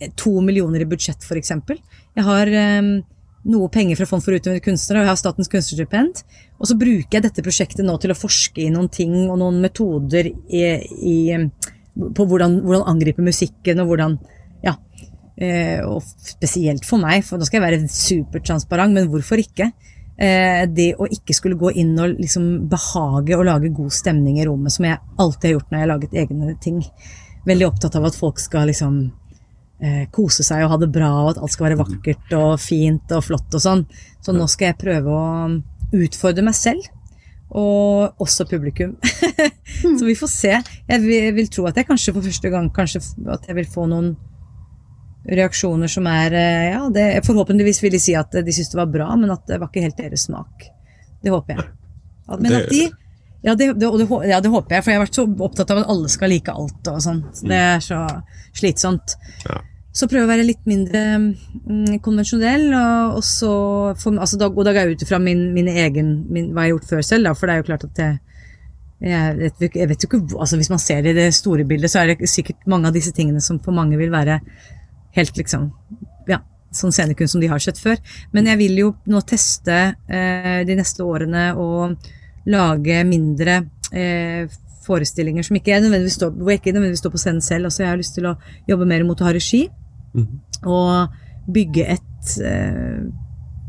[0.00, 1.78] eh, to millioner i budsjett, eksempel.
[2.16, 2.88] Jeg har eh,
[3.52, 6.24] noe penger fra Fond for utøvende kunstnere, og jeg har Statens kunstnerstipend.
[6.60, 9.58] Og så bruker jeg dette prosjektet nå til å forske i noen ting og noen
[9.64, 10.62] metoder i,
[11.10, 11.16] i,
[11.94, 14.18] på hvordan, hvordan angripe musikken, og hvordan
[14.64, 14.78] Ja.
[15.34, 19.72] Eh, og spesielt for meg, for nå skal jeg være supertransparent, men hvorfor ikke?
[20.14, 24.46] Eh, det å ikke skulle gå inn og liksom behage og lage god stemning i
[24.46, 26.80] rommet, som jeg alltid har gjort når jeg har laget egne ting.
[27.48, 29.00] Veldig opptatt av at folk skal liksom
[29.82, 33.16] eh, kose seg og ha det bra, og at alt skal være vakkert og fint
[33.16, 33.84] og flott og sånn.
[34.22, 35.24] Så nå skal jeg prøve å
[35.94, 36.86] utfordre meg selv.
[37.54, 38.96] Og også publikum.
[39.98, 40.54] så vi får se.
[40.88, 43.86] Jeg vil, vil tro at jeg kanskje for første gang kanskje at jeg vil få
[43.90, 44.14] noen
[45.24, 48.90] reaksjoner som er eh, Ja, det, forhåpentligvis vil de si at de syntes det var
[48.92, 50.66] bra, men at det var ikke helt deres smak.
[51.24, 51.70] Det håper jeg.
[52.40, 52.84] Men at de
[53.44, 55.82] ja det, det, det, ja, det håper jeg, for jeg har vært så opptatt av
[55.82, 57.18] at alle skal like alt og sånn.
[57.44, 57.98] Det er så
[58.56, 59.16] slitsomt.
[59.44, 59.58] Ja.
[59.94, 63.54] Så prøve å være litt mindre mm, konvensjonell, og, og så
[64.00, 66.72] for, altså, da, Og da går jeg ut ifra min, min egen min, hva jeg
[66.72, 68.20] har gjort før selv, da, for det er jo klart at jeg
[69.04, 71.90] jeg vet, jeg vet jo ikke altså Hvis man ser det i det store bildet,
[71.92, 74.38] så er det sikkert mange av disse tingene som for mange vil være
[75.18, 75.66] helt liksom
[76.30, 76.40] Ja,
[76.72, 77.98] sånn scenekunst som de har sett før.
[78.32, 79.76] Men jeg vil jo nå teste
[80.08, 81.98] eh, de neste årene og
[82.48, 83.58] lage mindre
[83.92, 84.48] eh,
[84.84, 87.68] forestillinger som ikke er nødvendigvis står, hvor jeg ikke nødvendigvis står på scenen selv.
[87.68, 88.36] Altså jeg har lyst til å
[88.68, 89.66] jobbe mer mot å ha regi.
[90.64, 93.00] Og bygge et, eh,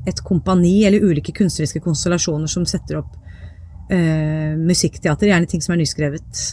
[0.08, 3.16] et kompani, eller ulike kunstneriske konstellasjoner som setter opp
[3.92, 5.28] uh, musikkteater.
[5.32, 6.44] Gjerne ting som er nyskrevet.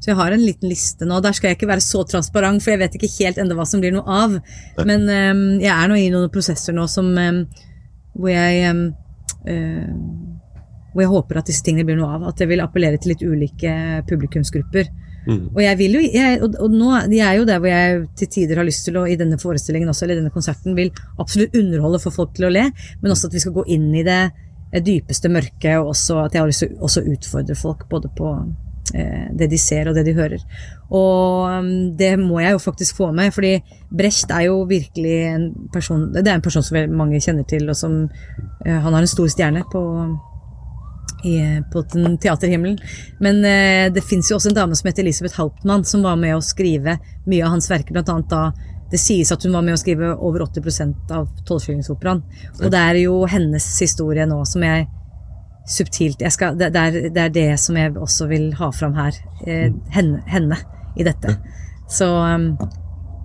[0.00, 1.20] Så jeg har en liten liste nå.
[1.24, 3.82] Der skal jeg ikke være så transparent, for jeg vet ikke helt enda hva som
[3.82, 4.38] blir noe av.
[4.84, 7.42] Men um, jeg er nå i noen prosesser nå som um,
[8.16, 8.86] hvor jeg um,
[9.48, 9.92] uh,
[10.96, 12.28] hvor jeg håper at disse tingene blir noe av.
[12.30, 13.72] At jeg vil appellere til litt ulike
[14.08, 14.88] publikumsgrupper.
[15.26, 18.30] Og jeg vil jo, jeg, og, og nå, jeg er jo der hvor jeg til
[18.36, 22.02] tider har lyst til å, i denne forestillingen også, eller denne konserten, vil absolutt underholde
[22.02, 22.68] få folk til å le,
[23.02, 26.36] men også at vi skal gå inn i det eh, dypeste mørket, og også at
[26.36, 28.30] jeg har lyst til å utfordre folk både på
[28.94, 30.46] eh, det de ser og det de hører.
[30.94, 33.56] Og um, det må jeg jo faktisk få med, fordi
[33.90, 37.74] Brecht er jo virkelig en person Det er en person som mange kjenner til, og
[37.74, 39.82] som eh, Han har en stor stjerne på
[41.24, 42.78] i, på den teaterhimmelen.
[43.20, 46.36] Men eh, det fins jo også en dame som heter Elisabeth Hauptmann, som var med
[46.36, 48.50] å skrive mye av hans verker, blant annet da
[48.90, 52.22] det sies at hun var med å skrive over 80% av Tolvskillingsoperaen.
[52.60, 54.86] Og det er jo hennes historie nå som jeg
[55.66, 58.94] subtilt jeg skal, det, det, er, det er det som jeg også vil ha fram
[58.94, 59.16] her.
[59.42, 60.60] Eh, henne, henne
[60.96, 61.34] i dette.
[61.90, 62.52] Så um,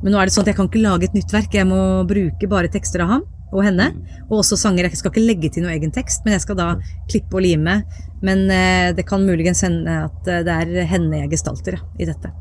[0.01, 1.53] Men nå er det sånn at jeg kan ikke lage et nytt verk.
[1.53, 3.89] Jeg må bruke bare tekster av ham og henne.
[4.29, 4.87] Og også sanger.
[4.89, 6.69] Jeg skal ikke legge til noe egen tekst, men jeg skal da
[7.11, 7.81] klippe og lime.
[8.25, 12.31] Men eh, det kan muligens hende at eh, det er henne jeg gestalter i dette.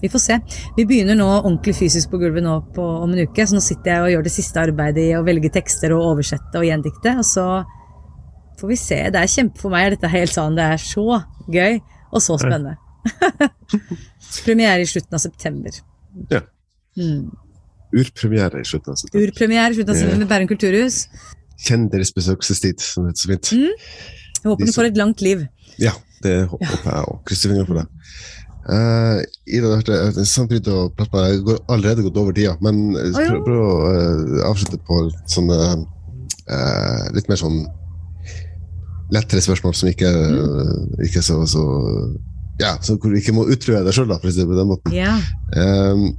[0.00, 0.36] Vi får se.
[0.76, 3.92] Vi begynner nå ordentlig fysisk på gulvet nå på, om en uke, så nå sitter
[3.92, 7.26] jeg og gjør det siste arbeidet i å velge tekster og oversette og gjendikte, og
[7.28, 7.46] så
[8.58, 9.00] får vi se.
[9.12, 11.20] Det er kjempe for meg er dette helt sånn, det er så
[11.52, 12.78] gøy og så spennende.
[14.46, 15.82] Premiere i slutten av september.
[16.32, 16.42] Ja.
[17.96, 19.28] Urpremiere i slutten av september.
[19.28, 20.98] Urpremiere i slutten av september med Bærum kulturhus.
[21.64, 23.52] Kjenn deres besøkelsestid, som det heter så fint.
[24.38, 25.46] Jeg håper du får et langt liv.
[25.80, 27.22] Ja, det håper jeg òg.
[27.28, 27.86] Krysser fingrene for det.
[28.68, 31.34] Uh, Ida, det har vært samtidig å prate med deg.
[31.38, 33.38] Jeg går allerede gått over tida, men eh, Å, ja.
[33.46, 34.98] prøv, å uh, avslutte på
[35.32, 37.62] sånne uh, litt mer sånn
[39.14, 40.98] lettere spørsmål som ikke, Mm.
[41.08, 41.62] ikke så, så
[42.60, 44.92] Ja, så hvor du ikke må utrue deg sjøl, på den måten.
[44.92, 45.14] Ja.
[45.56, 46.10] Um,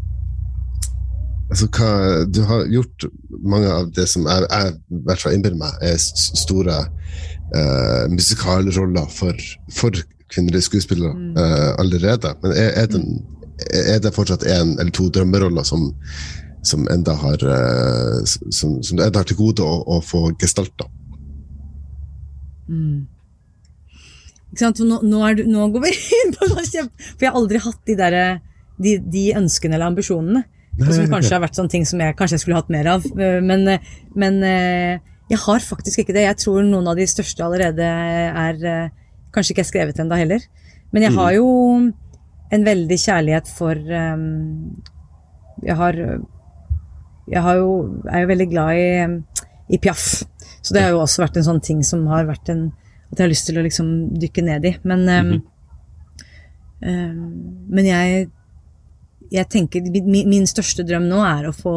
[1.50, 1.90] altså, hva,
[2.30, 5.98] du har gjort mange av det som jeg, jeg i hvert fall innbiller meg er
[6.00, 6.78] store
[7.56, 12.36] uh, musikalroller for, for kvinnelige skuespillere eh, allerede.
[12.44, 13.24] Men er, er, den,
[13.74, 15.88] er det fortsatt en eller to drømmeroller som,
[16.62, 20.86] som enda har uh, som, som enda har til gode å, å få gestalta?
[24.50, 24.84] Ikke sant?
[24.86, 26.52] Nå, nå, du, nå går vi inn på.
[26.54, 28.20] For jeg har aldri hatt de, der,
[28.78, 30.46] de, de ønskene eller ambisjonene.
[30.80, 33.06] Og som kanskje har vært sånne ting som jeg kanskje jeg skulle hatt mer av.
[33.06, 33.80] Eh, Men, eh,
[34.16, 35.00] men eh,
[35.30, 36.26] jeg har faktisk ikke det.
[36.26, 38.90] Jeg tror noen av de største allerede er
[39.30, 40.42] Kanskje ikke er skrevet ennå heller.
[40.90, 41.50] Men jeg har jo
[42.50, 45.94] en veldig kjærlighet for Jeg har
[47.30, 49.22] Jeg har jo, er jo veldig glad i,
[49.70, 50.24] i Piaf.
[50.62, 52.72] Så det har jo også vært en sånn ting som har vært en
[53.12, 53.88] At jeg har lyst til å liksom
[54.22, 54.74] dykke ned i.
[54.86, 55.30] Men, eh,
[56.86, 58.28] eh, men jeg
[59.34, 61.74] jeg tenker min, min største drøm nå er å få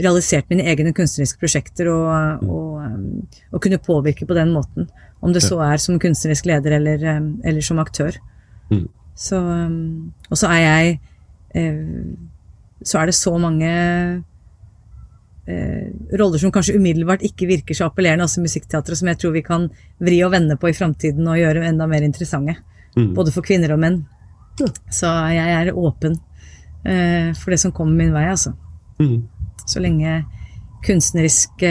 [0.00, 3.22] realisert mine egne kunstneriske prosjekter og, og, um,
[3.52, 4.88] og kunne påvirke på den måten.
[5.22, 8.16] Om det så er som kunstnerisk leder eller, um, eller som aktør.
[8.72, 8.86] Mm.
[9.18, 11.00] Så, um, og så er jeg
[11.58, 11.80] eh,
[12.82, 13.68] så er det så mange
[15.46, 15.84] eh,
[16.18, 19.68] roller som kanskje umiddelbart ikke virker så appellerende altså musikkteatret, som jeg tror vi kan
[20.02, 22.56] vri og vende på i framtiden og gjøre enda mer interessante.
[22.92, 24.02] Både for kvinner og menn.
[24.92, 26.18] Så jeg er åpen
[26.82, 28.52] for det som kommer min vei, altså.
[28.98, 29.28] Mm.
[29.66, 30.16] Så lenge
[30.82, 31.70] kunstneriske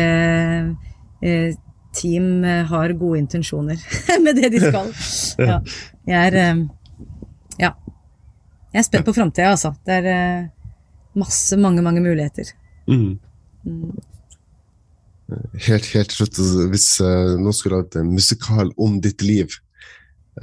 [1.22, 1.56] eh,
[1.94, 3.80] team eh, har gode intensjoner
[4.24, 4.94] med det de skal.
[5.52, 5.60] Ja.
[6.08, 6.64] Jeg er eh,
[7.60, 7.74] Ja.
[8.72, 9.74] Jeg er spent på framtida, altså.
[9.86, 10.48] Det er eh,
[11.20, 12.54] masse, mange, mange muligheter.
[12.88, 13.20] Mhm.
[15.64, 16.36] Helt, helt slutt,
[16.74, 19.54] hvis noen skulle hatt en musikal om ditt liv,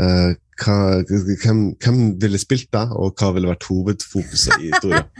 [0.01, 5.07] eh, hva, hvem, hvem ville spilt deg, og hva ville vært hovedfokuset i historien?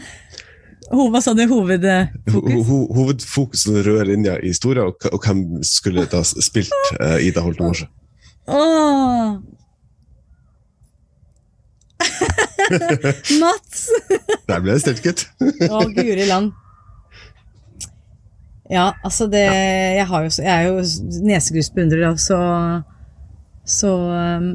[0.89, 1.43] Hva sa du?
[1.45, 2.33] Hovedfokus?
[2.33, 7.19] Ho ho hovedfokuset, den røde linja i historien, og, og hvem skulle da spilt uh,
[7.21, 7.85] Ida Holte Morse?
[8.49, 9.37] Åh!
[13.43, 13.89] Mats!
[14.49, 15.27] Der ble det stilt, gutt.
[15.69, 16.55] Å, guri land.
[18.69, 22.37] Ja, altså det Jeg, har jo, jeg er jo nesegrusbeundrer så,
[23.69, 23.93] så,
[24.39, 24.49] um,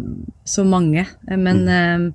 [0.44, 1.06] så mange.
[1.30, 2.06] Men mm.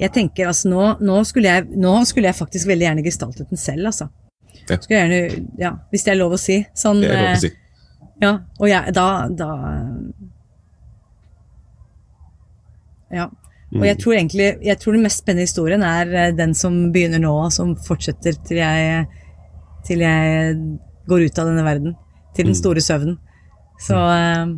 [0.00, 3.60] jeg tenker altså nå, nå, skulle jeg, nå skulle jeg faktisk veldig gjerne gestaltet den
[3.60, 4.08] selv, altså.
[4.68, 4.76] Ja.
[4.76, 6.58] Skulle jeg gjerne, ja, Hvis det er lov å si.
[6.76, 7.52] Sånn, Det er lov å si.
[7.52, 7.64] eh,
[8.24, 9.50] Ja, og jeg, da, da
[13.14, 13.28] Ja.
[13.76, 17.22] Og jeg tror egentlig Jeg tror den mest spennende historien er eh, den som begynner
[17.22, 19.06] nå, som fortsetter til jeg
[19.86, 20.56] Til jeg
[21.08, 21.94] går ut av denne verden.
[22.36, 23.14] Til den store søvnen.
[23.80, 24.50] Så eh,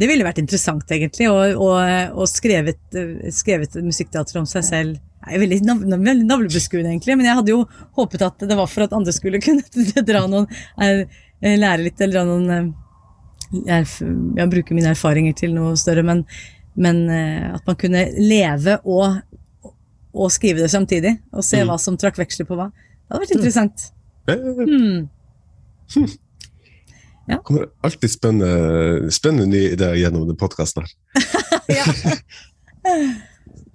[0.00, 5.00] det ville vært interessant, egentlig, å skrevet, eh, skrevet musikkteater om seg selv.
[5.20, 7.64] Jeg er veldig, nav veldig navlebeskuende, egentlig, men jeg hadde jo
[7.98, 9.64] håpet at det var for at andre skulle kunne
[10.12, 10.48] dra noen
[10.80, 11.04] eh,
[11.40, 13.84] Lære litt, eller dra noen eh,
[14.36, 16.24] ja, bruke mine erfaringer til noe større, men,
[16.80, 19.20] men eh, at man kunne leve og,
[20.12, 22.70] og skrive det samtidig, og se hva som trakk veksler på hva.
[22.72, 23.86] Det hadde vært interessant.
[24.30, 26.20] Eh,
[27.28, 27.36] Ja.
[27.44, 30.92] kommer alltid spennende, spennende nye ideer gjennom den podkasten her.
[31.70, 31.84] Ja.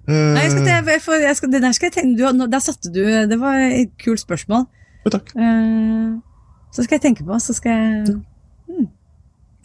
[0.06, 2.90] Nei, jeg skal, jeg, får- jeg skal, det der skal jeg tenke, du, Der satte
[2.94, 4.66] du Det var et kult spørsmål.
[5.06, 5.32] jo, takk.
[5.34, 6.18] Uh,
[6.74, 8.20] så skal jeg tenke på, så skal jeg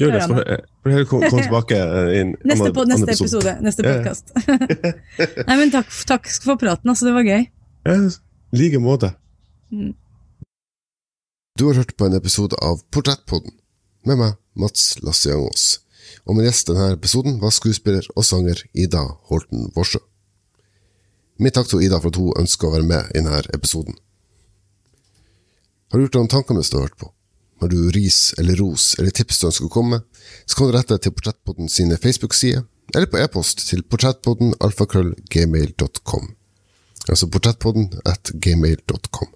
[0.01, 0.37] Gjør det, så
[0.81, 3.51] får du komme kom tilbake eh, i en Neste, annen- på, neste episode.
[3.61, 4.31] Neste podkast.
[5.49, 7.05] Nei, men takk, takk for praten, altså.
[7.05, 7.43] Det var gøy.
[7.85, 7.97] Ja,
[8.57, 9.11] like måte.
[11.59, 13.53] Du har hørt på en episode av Portrettpodden
[14.07, 15.79] med meg, Mats Lasse-Jangås.
[16.25, 20.01] Og min gjest denne episoden var skuespiller og sanger Ida Holten Vorsø.
[21.41, 23.97] Min takk til Ida for at hun ønsker å være med i denne episoden.
[25.91, 27.09] Har du gjort deg noen tanker mens du har hørt på?
[27.61, 30.75] Har du ris eller ros eller tips du ønsker å komme med, så kan du
[30.75, 32.63] rette deg til Portrettpodden sine Facebook-sider,
[32.95, 36.31] eller på e-post til portrettpodden alfakrøllgmail.com.
[37.07, 39.29] Altså portrettpodden at gmail.com.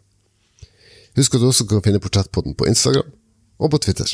[1.16, 3.14] Husk at du også kan finne Portrettpodden på Instagram
[3.60, 4.10] og på Twitter.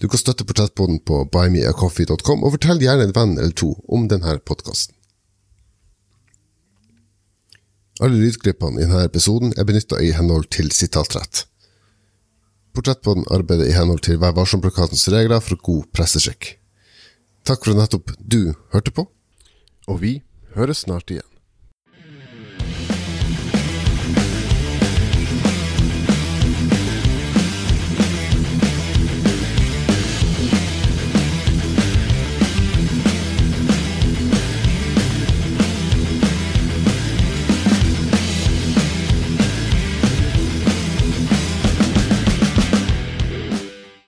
[0.00, 4.38] Du kan støtte Portrettpodden på buymeacoffee.com, og fortell gjerne en venn eller to om denne
[4.48, 4.96] podkasten.
[8.00, 11.44] Alle lydklippene i denne episoden er benytta i henhold til sitatrett.
[12.72, 16.54] Portrettpodden arbeider i henhold til Vær varsom-plakatens regler for god presseskikk.
[17.44, 19.04] Takk for at nettopp du hørte på,
[19.88, 20.20] og vi
[20.56, 21.29] høres snart igjen.